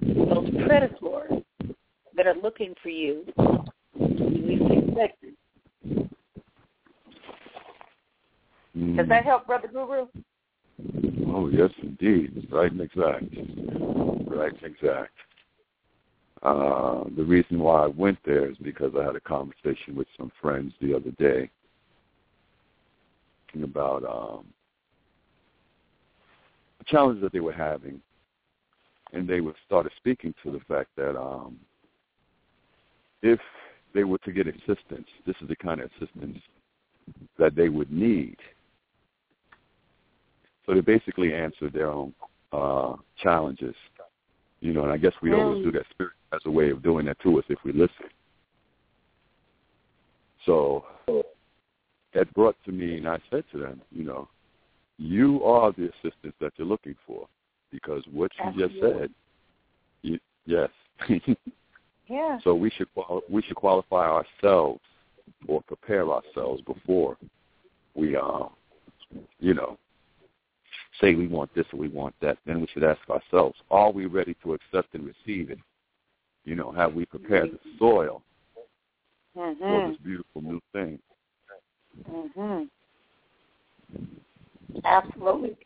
Those 0.00 0.50
predators 0.66 1.42
that 2.16 2.26
are 2.26 2.36
looking 2.42 2.74
for 2.82 2.90
you, 2.90 3.24
you 3.98 4.46
need 4.46 4.58
to 4.58 4.78
expect 4.88 5.24
it. 5.24 5.34
Mm. 8.76 8.96
Does 8.96 9.08
that 9.08 9.24
help, 9.24 9.46
Brother 9.46 9.68
Guru? 9.68 10.06
Oh, 11.26 11.48
yes, 11.48 11.70
indeed. 11.82 12.46
Right 12.50 12.70
and 12.70 12.80
exact. 12.80 13.24
Right 14.26 14.52
and 14.52 14.62
exact. 14.62 15.12
Uh, 16.42 17.04
the 17.16 17.24
reason 17.24 17.58
why 17.58 17.84
I 17.84 17.86
went 17.88 18.18
there 18.24 18.50
is 18.50 18.56
because 18.62 18.92
I 18.98 19.04
had 19.04 19.16
a 19.16 19.20
conversation 19.20 19.94
with 19.94 20.06
some 20.16 20.32
friends 20.40 20.72
the 20.80 20.94
other 20.94 21.10
day 21.12 21.50
about 23.64 24.04
um, 24.04 24.44
the 26.78 26.84
challenge 26.86 27.20
that 27.22 27.32
they 27.32 27.40
were 27.40 27.52
having, 27.52 28.00
and 29.12 29.28
they 29.28 29.40
were 29.40 29.54
started 29.66 29.92
speaking 29.96 30.34
to 30.42 30.50
the 30.52 30.60
fact 30.68 30.90
that 30.96 31.18
um, 31.18 31.58
if 33.22 33.40
they 33.94 34.04
were 34.04 34.18
to 34.18 34.32
get 34.32 34.46
assistance, 34.46 35.06
this 35.26 35.36
is 35.42 35.48
the 35.48 35.56
kind 35.56 35.80
of 35.80 35.90
assistance 35.96 36.38
that 37.38 37.54
they 37.56 37.68
would 37.68 37.90
need 37.90 38.36
so 40.70 40.74
they 40.74 40.80
basically 40.80 41.34
answered 41.34 41.72
their 41.72 41.90
own 41.90 42.14
uh, 42.52 42.94
challenges. 43.20 43.74
You 44.60 44.72
know, 44.72 44.84
and 44.84 44.92
I 44.92 44.98
guess 44.98 45.12
we 45.20 45.32
always 45.32 45.64
do 45.64 45.72
that. 45.72 45.82
Spirit 45.90 46.12
as 46.32 46.42
a 46.44 46.50
way 46.50 46.70
of 46.70 46.82
doing 46.82 47.06
that 47.06 47.18
to 47.20 47.38
us 47.38 47.44
if 47.48 47.58
we 47.64 47.72
listen. 47.72 48.06
So 50.46 50.84
that 52.14 52.32
brought 52.34 52.56
to 52.64 52.72
me, 52.72 52.96
and 52.96 53.08
I 53.08 53.18
said 53.30 53.44
to 53.52 53.58
them, 53.58 53.80
you 53.90 54.04
know, 54.04 54.28
you 54.98 55.42
are 55.44 55.72
the 55.72 55.90
assistance 55.90 56.34
that 56.40 56.52
you're 56.56 56.66
looking 56.66 56.96
for, 57.06 57.26
because 57.70 58.02
what 58.12 58.30
you 58.44 58.66
just 58.66 58.80
said, 58.80 59.10
you, 60.02 60.18
yes. 60.46 60.70
Yeah. 62.08 62.40
so 62.42 62.56
we 62.56 62.70
should 62.70 62.92
quali- 62.92 63.22
we 63.30 63.40
should 63.42 63.54
qualify 63.54 64.08
ourselves 64.08 64.80
or 65.46 65.62
prepare 65.62 66.10
ourselves 66.10 66.60
before 66.62 67.16
we, 67.94 68.16
uh, 68.16 68.46
you 69.38 69.54
know, 69.54 69.78
say 71.00 71.14
we 71.14 71.28
want 71.28 71.54
this 71.54 71.66
or 71.72 71.78
we 71.78 71.88
want 71.88 72.14
that, 72.20 72.38
then 72.46 72.60
we 72.60 72.66
should 72.66 72.82
ask 72.82 73.00
ourselves, 73.08 73.56
are 73.70 73.92
we 73.92 74.06
ready 74.06 74.36
to 74.42 74.54
accept 74.54 74.92
and 74.94 75.04
receive 75.06 75.50
it? 75.50 75.58
You 76.44 76.56
know, 76.56 76.72
have 76.72 76.94
we 76.94 77.06
prepared 77.06 77.52
the 77.52 77.58
soil 77.78 78.22
for 79.34 79.52
Mhm. 79.52 79.90
this 79.90 79.98
beautiful 79.98 80.42
new 80.42 80.60
thing? 80.72 81.00
Mhm. 82.08 82.68
Absolutely. 84.84 85.56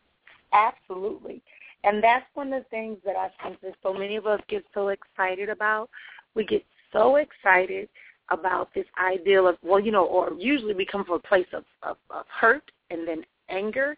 Absolutely. 0.53 1.43
And 1.85 2.03
that's 2.03 2.25
one 2.35 2.53
of 2.53 2.63
the 2.63 2.69
things 2.71 2.99
that 3.05 3.17
I 3.17 3.31
think 3.43 3.61
that 3.61 3.75
so 3.83 3.93
many 3.93 4.17
of 4.17 4.27
us 4.27 4.41
get 4.49 4.65
so 4.73 4.89
excited 4.89 5.49
about. 5.49 5.91
We 6.35 6.45
get 6.45 6.65
so 6.93 7.17
excited 7.17 7.89
about 8.31 8.73
this 8.75 8.87
ideal 8.99 9.47
of 9.47 9.59
well, 9.63 9.81
you 9.81 9.93
know, 9.93 10.07
or 10.07 10.33
usually 10.39 10.75
we 10.75 10.87
come 10.87 11.05
from 11.05 11.17
a 11.17 11.19
place 11.19 11.47
of, 11.53 11.65
of, 11.83 11.97
of 12.11 12.25
hurt 12.29 12.71
and 12.91 13.07
then 13.07 13.25
anger 13.51 13.97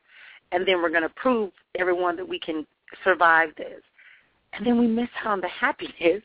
and 0.52 0.66
then 0.66 0.82
we're 0.82 0.90
gonna 0.90 1.08
prove 1.10 1.52
everyone 1.76 2.16
that 2.16 2.28
we 2.28 2.38
can 2.38 2.66
survive 3.04 3.50
this. 3.56 3.82
And 4.52 4.66
then 4.66 4.78
we 4.78 4.86
miss 4.86 5.08
out 5.20 5.32
on 5.32 5.40
the 5.40 5.48
happiness 5.48 6.22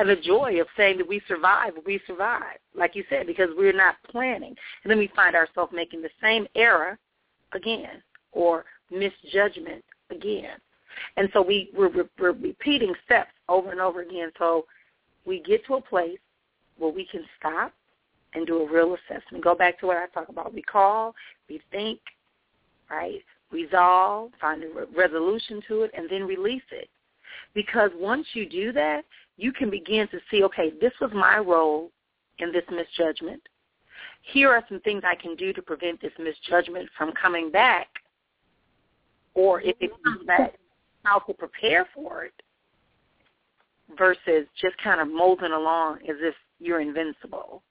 and 0.00 0.08
the 0.08 0.16
joy 0.16 0.58
of 0.62 0.66
saying 0.78 0.96
that 0.96 1.06
we 1.06 1.20
survive, 1.28 1.74
we 1.84 2.00
survive, 2.06 2.56
like 2.74 2.96
you 2.96 3.04
said, 3.10 3.26
because 3.26 3.50
we're 3.54 3.74
not 3.74 3.96
planning. 4.10 4.54
And 4.82 4.90
then 4.90 4.96
we 4.96 5.10
find 5.14 5.36
ourselves 5.36 5.72
making 5.74 6.00
the 6.00 6.08
same 6.22 6.46
error 6.54 6.98
again 7.52 8.02
or 8.32 8.64
misjudgment 8.90 9.84
again. 10.10 10.56
And 11.18 11.28
so 11.34 11.42
we, 11.42 11.70
we're, 11.76 11.90
we're, 12.18 12.32
repeating 12.32 12.94
steps 13.04 13.32
over 13.50 13.72
and 13.72 13.80
over 13.80 14.00
again. 14.00 14.32
So 14.38 14.64
we 15.26 15.42
get 15.42 15.66
to 15.66 15.74
a 15.74 15.82
place 15.82 16.18
where 16.78 16.90
we 16.90 17.04
can 17.04 17.24
stop 17.38 17.74
and 18.32 18.46
do 18.46 18.62
a 18.62 18.72
real 18.72 18.96
assessment. 18.96 19.44
Go 19.44 19.54
back 19.54 19.78
to 19.80 19.86
what 19.86 19.98
I 19.98 20.06
talk 20.06 20.30
about. 20.30 20.54
Recall, 20.54 21.14
rethink, 21.50 21.98
right? 22.90 23.20
Resolve, 23.52 24.30
find 24.40 24.64
a 24.64 24.68
re- 24.68 24.86
resolution 24.96 25.60
to 25.68 25.82
it, 25.82 25.90
and 25.94 26.08
then 26.08 26.26
release 26.26 26.62
it. 26.72 26.88
Because 27.52 27.90
once 27.98 28.26
you 28.32 28.48
do 28.48 28.72
that, 28.72 29.04
you 29.40 29.52
can 29.52 29.70
begin 29.70 30.06
to 30.08 30.20
see, 30.30 30.44
okay, 30.44 30.72
this 30.82 30.92
was 31.00 31.10
my 31.14 31.38
role 31.38 31.90
in 32.40 32.52
this 32.52 32.64
misjudgment. 32.70 33.42
Here 34.20 34.50
are 34.50 34.62
some 34.68 34.80
things 34.80 35.02
I 35.04 35.14
can 35.14 35.34
do 35.34 35.54
to 35.54 35.62
prevent 35.62 36.00
this 36.02 36.12
misjudgment 36.18 36.90
from 36.96 37.12
coming 37.12 37.50
back. 37.50 37.88
Or 39.32 39.62
if 39.62 39.76
it 39.80 39.90
comes 40.04 40.26
back, 40.26 40.54
how 41.04 41.20
to 41.20 41.32
prepare 41.32 41.88
for 41.94 42.24
it 42.24 42.34
versus 43.96 44.46
just 44.60 44.76
kind 44.84 45.00
of 45.00 45.08
molding 45.08 45.52
along 45.52 46.00
as 46.08 46.16
if 46.20 46.34
you're 46.58 46.80
invincible. 46.80 47.62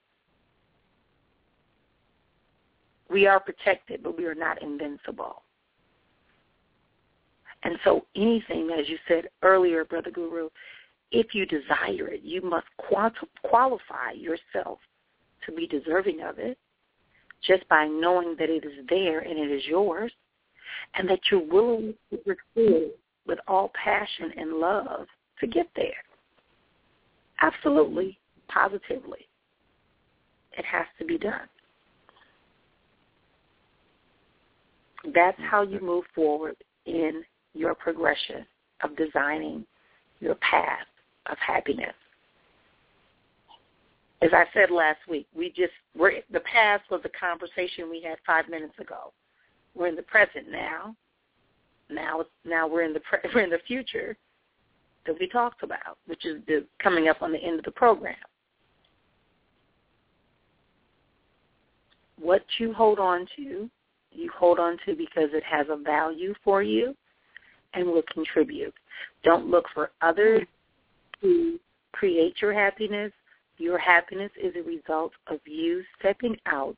We 3.11 3.27
are 3.27 3.39
protected, 3.39 4.01
but 4.01 4.17
we 4.17 4.25
are 4.25 4.35
not 4.35 4.63
invincible. 4.63 5.43
And 7.61 7.77
so 7.83 8.05
anything, 8.15 8.71
as 8.71 8.89
you 8.89 8.97
said 9.07 9.25
earlier, 9.43 9.85
Brother 9.85 10.11
Guru, 10.11 10.49
if 11.11 11.33
you 11.33 11.45
desire 11.45 12.07
it, 12.09 12.21
you 12.23 12.41
must 12.41 12.67
qualify 12.77 14.11
yourself 14.15 14.79
to 15.45 15.51
be 15.51 15.67
deserving 15.67 16.21
of 16.21 16.37
it 16.37 16.57
just 17.45 17.67
by 17.69 17.87
knowing 17.87 18.35
that 18.37 18.49
it 18.49 18.65
is 18.65 18.85
there 18.89 19.19
and 19.19 19.39
it 19.39 19.51
is 19.51 19.63
yours 19.65 20.11
and 20.95 21.09
that 21.09 21.19
you're 21.31 21.39
willing 21.39 21.93
to 22.11 22.17
pursue 22.17 22.91
with 23.25 23.39
all 23.47 23.71
passion 23.81 24.31
and 24.37 24.53
love 24.53 25.07
to 25.39 25.47
get 25.47 25.67
there. 25.75 26.03
Absolutely, 27.41 28.19
positively. 28.49 29.27
It 30.57 30.65
has 30.65 30.85
to 30.99 31.05
be 31.05 31.17
done. 31.17 31.47
That's 35.13 35.39
how 35.49 35.61
you 35.61 35.79
move 35.79 36.03
forward 36.13 36.57
in 36.85 37.23
your 37.53 37.73
progression 37.73 38.45
of 38.83 38.97
designing 38.97 39.65
your 40.19 40.35
path 40.35 40.85
of 41.29 41.37
happiness. 41.39 41.93
As 44.21 44.31
I 44.33 44.45
said 44.53 44.69
last 44.69 44.99
week, 45.07 45.27
we 45.35 45.49
just 45.49 45.71
we're, 45.97 46.13
the 46.31 46.41
past 46.41 46.83
was 46.91 47.01
a 47.05 47.09
conversation 47.09 47.89
we 47.89 48.01
had 48.01 48.17
five 48.25 48.49
minutes 48.49 48.77
ago. 48.79 49.13
We're 49.75 49.87
in 49.87 49.95
the 49.95 50.03
present 50.03 50.51
now. 50.51 50.95
Now, 51.89 52.25
now 52.45 52.67
we're 52.67 52.83
in 52.83 52.93
the 52.93 52.99
pre, 52.99 53.19
we're 53.33 53.43
in 53.43 53.49
the 53.49 53.59
future 53.65 54.17
that 55.05 55.15
we 55.19 55.27
talked 55.27 55.63
about, 55.63 55.97
which 56.05 56.25
is 56.25 56.41
the, 56.47 56.65
coming 56.83 57.07
up 57.07 57.21
on 57.21 57.31
the 57.31 57.39
end 57.39 57.59
of 57.59 57.65
the 57.65 57.71
program. 57.71 58.15
What 62.19 62.43
you 62.57 62.73
hold 62.73 62.99
on 62.99 63.25
to, 63.37 63.69
you 64.11 64.29
hold 64.37 64.59
on 64.59 64.77
to 64.85 64.95
because 64.95 65.29
it 65.31 65.43
has 65.43 65.67
a 65.69 65.77
value 65.77 66.33
for 66.43 66.61
you 66.61 66.93
and 67.73 67.87
will 67.87 68.03
contribute. 68.13 68.73
Don't 69.23 69.47
look 69.47 69.65
for 69.73 69.91
others 70.01 70.45
to 71.21 71.59
create 71.91 72.35
your 72.41 72.53
happiness. 72.53 73.11
Your 73.57 73.77
happiness 73.77 74.31
is 74.41 74.53
a 74.55 74.63
result 74.63 75.11
of 75.27 75.39
you 75.45 75.83
stepping 75.99 76.37
out 76.45 76.77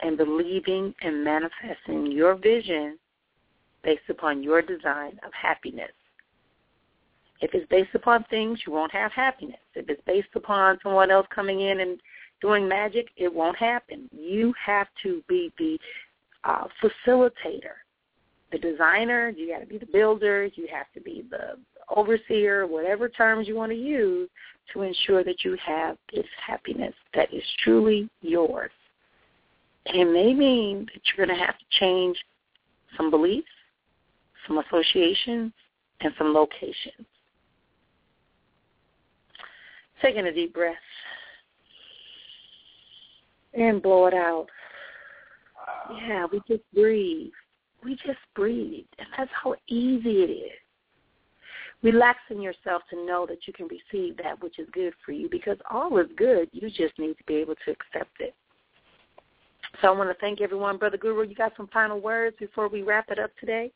and 0.00 0.16
believing 0.16 0.94
and 1.02 1.24
manifesting 1.24 2.10
your 2.10 2.34
vision 2.34 2.98
based 3.82 4.08
upon 4.08 4.42
your 4.42 4.60
design 4.60 5.18
of 5.24 5.32
happiness. 5.32 5.92
If 7.40 7.54
it's 7.54 7.68
based 7.68 7.94
upon 7.94 8.24
things, 8.30 8.60
you 8.66 8.72
won't 8.72 8.92
have 8.92 9.12
happiness. 9.12 9.60
If 9.74 9.88
it's 9.88 10.02
based 10.06 10.28
upon 10.34 10.78
someone 10.82 11.10
else 11.10 11.26
coming 11.34 11.60
in 11.60 11.80
and 11.80 12.00
doing 12.40 12.68
magic, 12.68 13.08
it 13.16 13.32
won't 13.32 13.56
happen. 13.56 14.08
You 14.12 14.54
have 14.64 14.86
to 15.02 15.22
be 15.28 15.52
the 15.58 15.78
uh, 16.44 16.66
facilitator, 16.82 17.83
the 18.54 18.70
designer. 18.70 19.30
You 19.36 19.52
got 19.52 19.60
to 19.60 19.66
be 19.66 19.78
the 19.78 19.86
builder. 19.86 20.46
You 20.54 20.68
have 20.72 20.86
to 20.94 21.00
be 21.00 21.24
the 21.30 21.58
overseer, 21.94 22.66
whatever 22.66 23.08
terms 23.08 23.48
you 23.48 23.56
want 23.56 23.72
to 23.72 23.78
use, 23.78 24.28
to 24.72 24.82
ensure 24.82 25.24
that 25.24 25.44
you 25.44 25.56
have 25.64 25.96
this 26.12 26.26
happiness 26.44 26.94
that 27.14 27.32
is 27.34 27.42
truly 27.62 28.08
yours. 28.22 28.70
And 29.86 29.96
it 29.96 30.12
may 30.12 30.32
mean 30.32 30.86
that 30.94 31.02
you're 31.04 31.26
going 31.26 31.36
to 31.36 31.44
have 31.44 31.58
to 31.58 31.64
change 31.78 32.16
some 32.96 33.10
beliefs, 33.10 33.46
some 34.46 34.58
associations, 34.58 35.52
and 36.00 36.14
some 36.16 36.32
locations. 36.32 37.06
Taking 40.00 40.26
a 40.26 40.32
deep 40.32 40.54
breath 40.54 40.76
and 43.52 43.82
blow 43.82 44.06
it 44.06 44.14
out. 44.14 44.46
Yeah, 45.92 46.26
we 46.30 46.40
just 46.48 46.62
breathe. 46.72 47.30
We 47.84 47.96
just 47.96 48.18
breathe. 48.34 48.86
And 48.98 49.08
that's 49.16 49.30
how 49.42 49.54
easy 49.68 50.22
it 50.22 50.30
is. 50.30 50.52
Relaxing 51.82 52.40
yourself 52.40 52.82
to 52.90 53.04
know 53.04 53.26
that 53.26 53.46
you 53.46 53.52
can 53.52 53.68
receive 53.68 54.16
that 54.16 54.42
which 54.42 54.58
is 54.58 54.66
good 54.72 54.94
for 55.04 55.12
you 55.12 55.28
because 55.30 55.58
all 55.70 55.98
is 55.98 56.06
good. 56.16 56.48
You 56.52 56.68
just 56.70 56.98
need 56.98 57.18
to 57.18 57.24
be 57.26 57.34
able 57.34 57.54
to 57.66 57.70
accept 57.70 58.20
it. 58.20 58.34
So 59.82 59.88
I 59.88 59.90
want 59.90 60.08
to 60.08 60.16
thank 60.20 60.40
everyone. 60.40 60.78
Brother 60.78 60.96
Guru, 60.96 61.26
you 61.26 61.34
got 61.34 61.52
some 61.56 61.68
final 61.68 62.00
words 62.00 62.36
before 62.38 62.68
we 62.68 62.82
wrap 62.82 63.10
it 63.10 63.18
up 63.18 63.30
today? 63.38 63.70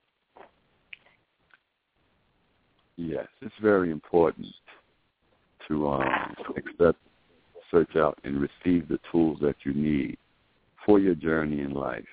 Yes, 2.96 3.26
it's 3.42 3.54
very 3.60 3.90
important 3.90 4.46
to 5.68 5.88
um, 5.88 6.34
accept, 6.56 6.98
search 7.70 7.94
out, 7.96 8.18
and 8.24 8.40
receive 8.40 8.88
the 8.88 8.98
tools 9.12 9.38
that 9.40 9.56
you 9.64 9.74
need 9.74 10.16
for 10.86 10.98
your 10.98 11.14
journey 11.14 11.60
in 11.60 11.74
life. 11.74 12.04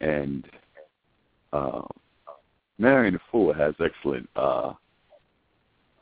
And 0.00 0.46
uh, 1.52 1.82
Marion 2.78 3.14
the 3.14 3.20
Fool 3.30 3.52
has 3.52 3.74
excellent, 3.84 4.28
uh, 4.36 4.72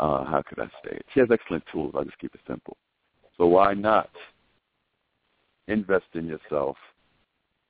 uh, 0.00 0.24
how 0.24 0.42
could 0.48 0.60
I 0.60 0.66
say 0.84 0.96
it? 0.96 1.06
She 1.12 1.20
has 1.20 1.30
excellent 1.32 1.64
tools. 1.72 1.94
I'll 1.96 2.04
just 2.04 2.18
keep 2.18 2.34
it 2.34 2.40
simple. 2.46 2.76
So 3.36 3.46
why 3.46 3.74
not 3.74 4.10
invest 5.68 6.06
in 6.14 6.26
yourself 6.26 6.76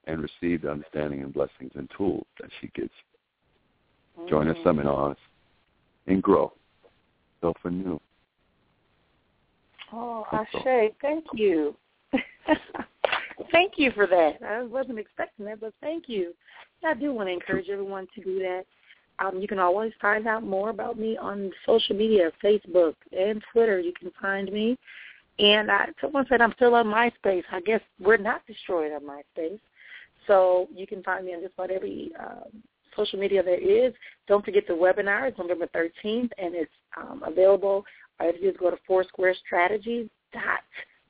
and 0.08 0.22
receive 0.22 0.62
the 0.62 0.70
understanding 0.70 1.22
and 1.22 1.32
blessings 1.32 1.72
and 1.74 1.88
tools 1.96 2.26
that 2.40 2.50
she 2.60 2.70
gives 2.74 2.90
you. 4.16 4.28
Join 4.28 4.46
her 4.46 4.54
mm-hmm. 4.54 4.62
seminars 4.64 5.16
and 6.06 6.22
grow. 6.22 6.52
Self 7.40 7.56
anew. 7.64 8.00
Oh, 9.92 10.26
Ashe, 10.32 10.92
thank 11.00 11.24
you. 11.34 11.76
thank 13.52 13.74
you 13.76 13.90
for 13.92 14.06
that. 14.06 14.38
I 14.44 14.62
wasn't 14.62 14.98
expecting 14.98 15.46
that, 15.46 15.60
but 15.60 15.74
thank 15.80 16.04
you. 16.08 16.34
I 16.84 16.94
do 16.94 17.12
want 17.12 17.28
to 17.28 17.32
encourage 17.32 17.68
everyone 17.68 18.06
to 18.14 18.22
do 18.22 18.38
that. 18.40 18.64
Um, 19.18 19.40
you 19.40 19.48
can 19.48 19.58
always 19.58 19.92
find 20.00 20.28
out 20.28 20.44
more 20.44 20.70
about 20.70 20.98
me 20.98 21.16
on 21.16 21.50
social 21.66 21.96
media, 21.96 22.30
Facebook 22.42 22.94
and 23.10 23.42
Twitter. 23.52 23.80
You 23.80 23.92
can 24.00 24.12
find 24.20 24.52
me 24.52 24.78
and 25.38 25.70
I, 25.70 25.86
someone 26.00 26.26
said 26.28 26.40
I'm 26.40 26.52
still 26.56 26.74
on 26.74 26.86
MySpace. 26.86 27.44
I 27.52 27.60
guess 27.60 27.80
we're 28.00 28.16
not 28.16 28.46
destroyed 28.46 28.92
on 28.92 29.02
MySpace. 29.02 29.60
So 30.26 30.68
you 30.74 30.86
can 30.86 31.02
find 31.02 31.24
me 31.24 31.34
on 31.34 31.42
just 31.42 31.54
about 31.54 31.70
every 31.70 32.10
um, 32.18 32.62
social 32.96 33.18
media 33.18 33.42
there 33.42 33.60
is. 33.60 33.94
Don't 34.26 34.44
forget 34.44 34.64
the 34.66 34.74
webinar. 34.74 35.28
It's 35.28 35.38
November 35.38 35.68
13th, 35.74 36.30
and 36.38 36.54
it's 36.54 36.70
um, 36.96 37.22
available. 37.24 37.84
All 38.18 38.26
you 38.26 38.32
have 38.32 38.34
to 38.34 38.40
do 38.40 38.48
is 38.48 38.56
go 38.58 38.70
to 38.70 38.78
Foursquare 38.86 39.34
Strategies 39.46 40.08
dot 40.32 40.60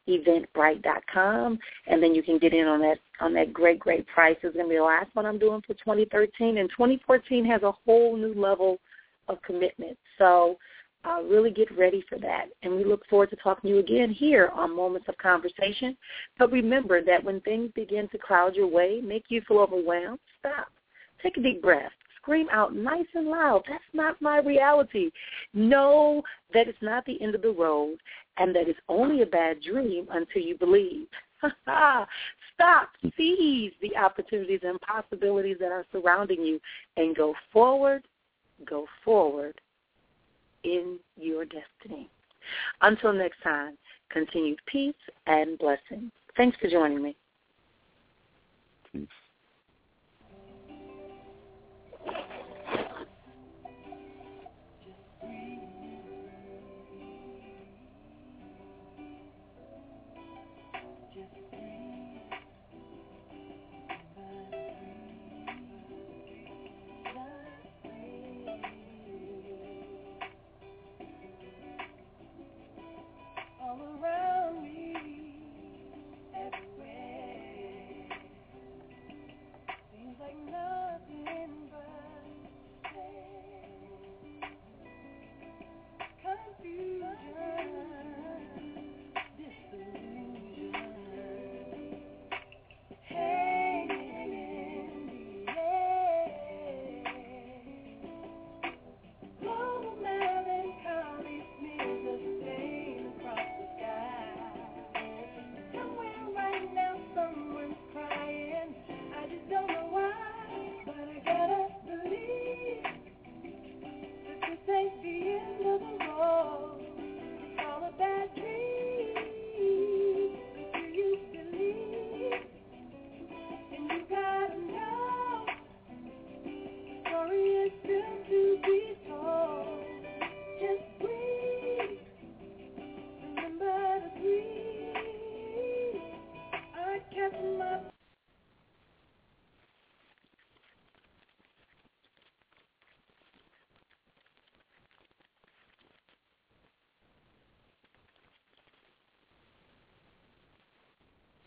eventbrite.com 0.09 1.59
and 1.87 2.03
then 2.03 2.15
you 2.15 2.23
can 2.23 2.39
get 2.39 2.55
in 2.55 2.67
on 2.67 2.81
that 2.81 2.99
on 3.21 3.35
that 3.35 3.53
great 3.53 3.79
great 3.79 4.07
price 4.07 4.37
it's 4.43 4.55
going 4.55 4.67
to 4.67 4.71
be 4.71 4.77
the 4.77 4.83
last 4.83 5.15
one 5.15 5.27
i'm 5.27 5.39
doing 5.39 5.61
for 5.67 5.75
2013 5.75 6.59
and 6.59 6.71
2014 6.71 7.45
has 7.45 7.63
a 7.63 7.73
whole 7.85 8.17
new 8.17 8.35
level 8.35 8.79
of 9.29 9.41
commitment 9.43 9.97
so 10.17 10.57
uh, 11.05 11.23
really 11.23 11.51
get 11.51 11.71
ready 11.77 12.05
for 12.09 12.19
that. 12.19 12.47
And 12.63 12.75
we 12.75 12.85
look 12.85 13.07
forward 13.07 13.31
to 13.31 13.37
talking 13.37 13.69
to 13.71 13.75
you 13.75 13.81
again 13.81 14.11
here 14.11 14.49
on 14.49 14.75
Moments 14.75 15.09
of 15.09 15.17
Conversation. 15.19 15.97
But 16.39 16.51
remember 16.51 17.03
that 17.05 17.23
when 17.23 17.41
things 17.43 17.71
begin 17.75 18.09
to 18.09 18.19
cloud 18.19 18.57
your 18.57 18.67
way, 18.67 19.01
make 19.03 19.27
you 19.29 19.41
feel 19.47 19.59
overwhelmed, 19.59 20.19
stop. 20.39 20.69
Take 21.23 21.37
a 21.37 21.41
deep 21.41 21.63
breath. 21.63 21.93
Scream 22.29 22.49
out 22.53 22.77
nice 22.77 23.07
and 23.15 23.29
loud. 23.29 23.63
That's 23.67 23.83
not 23.95 24.21
my 24.21 24.41
reality. 24.41 25.11
Know 25.55 26.23
that 26.53 26.69
it's 26.69 26.83
not 26.83 27.07
the 27.07 27.19
end 27.23 27.35
of 27.35 27.41
the 27.41 27.53
road 27.53 27.97
and 28.37 28.55
that 28.55 28.69
it's 28.69 28.79
only 28.91 29.23
a 29.23 29.27
bad 29.27 29.63
dream 29.63 30.07
until 30.11 30.43
you 30.43 30.55
believe. 30.55 31.07
Stop. 32.55 32.91
Seize 33.17 33.73
the 33.81 33.97
opportunities 33.97 34.61
and 34.63 34.79
possibilities 34.83 35.57
that 35.59 35.73
are 35.73 35.87
surrounding 35.91 36.43
you 36.43 36.61
and 36.99 37.17
go 37.17 37.33
forward, 37.51 38.03
go 38.69 38.87
forward, 39.03 39.59
in 40.65 40.99
your 41.17 41.47
destiny. 41.47 42.11
Until 42.83 43.15
next 43.15 43.41
time, 43.43 43.79
continued 44.11 44.59
peace 44.67 44.95
and 45.27 45.59
blessings. 45.59 46.13
Thanks 46.37 46.59
for 46.61 46.69
joining 46.69 47.03
me. 47.03 47.17
Peace. 48.93 49.07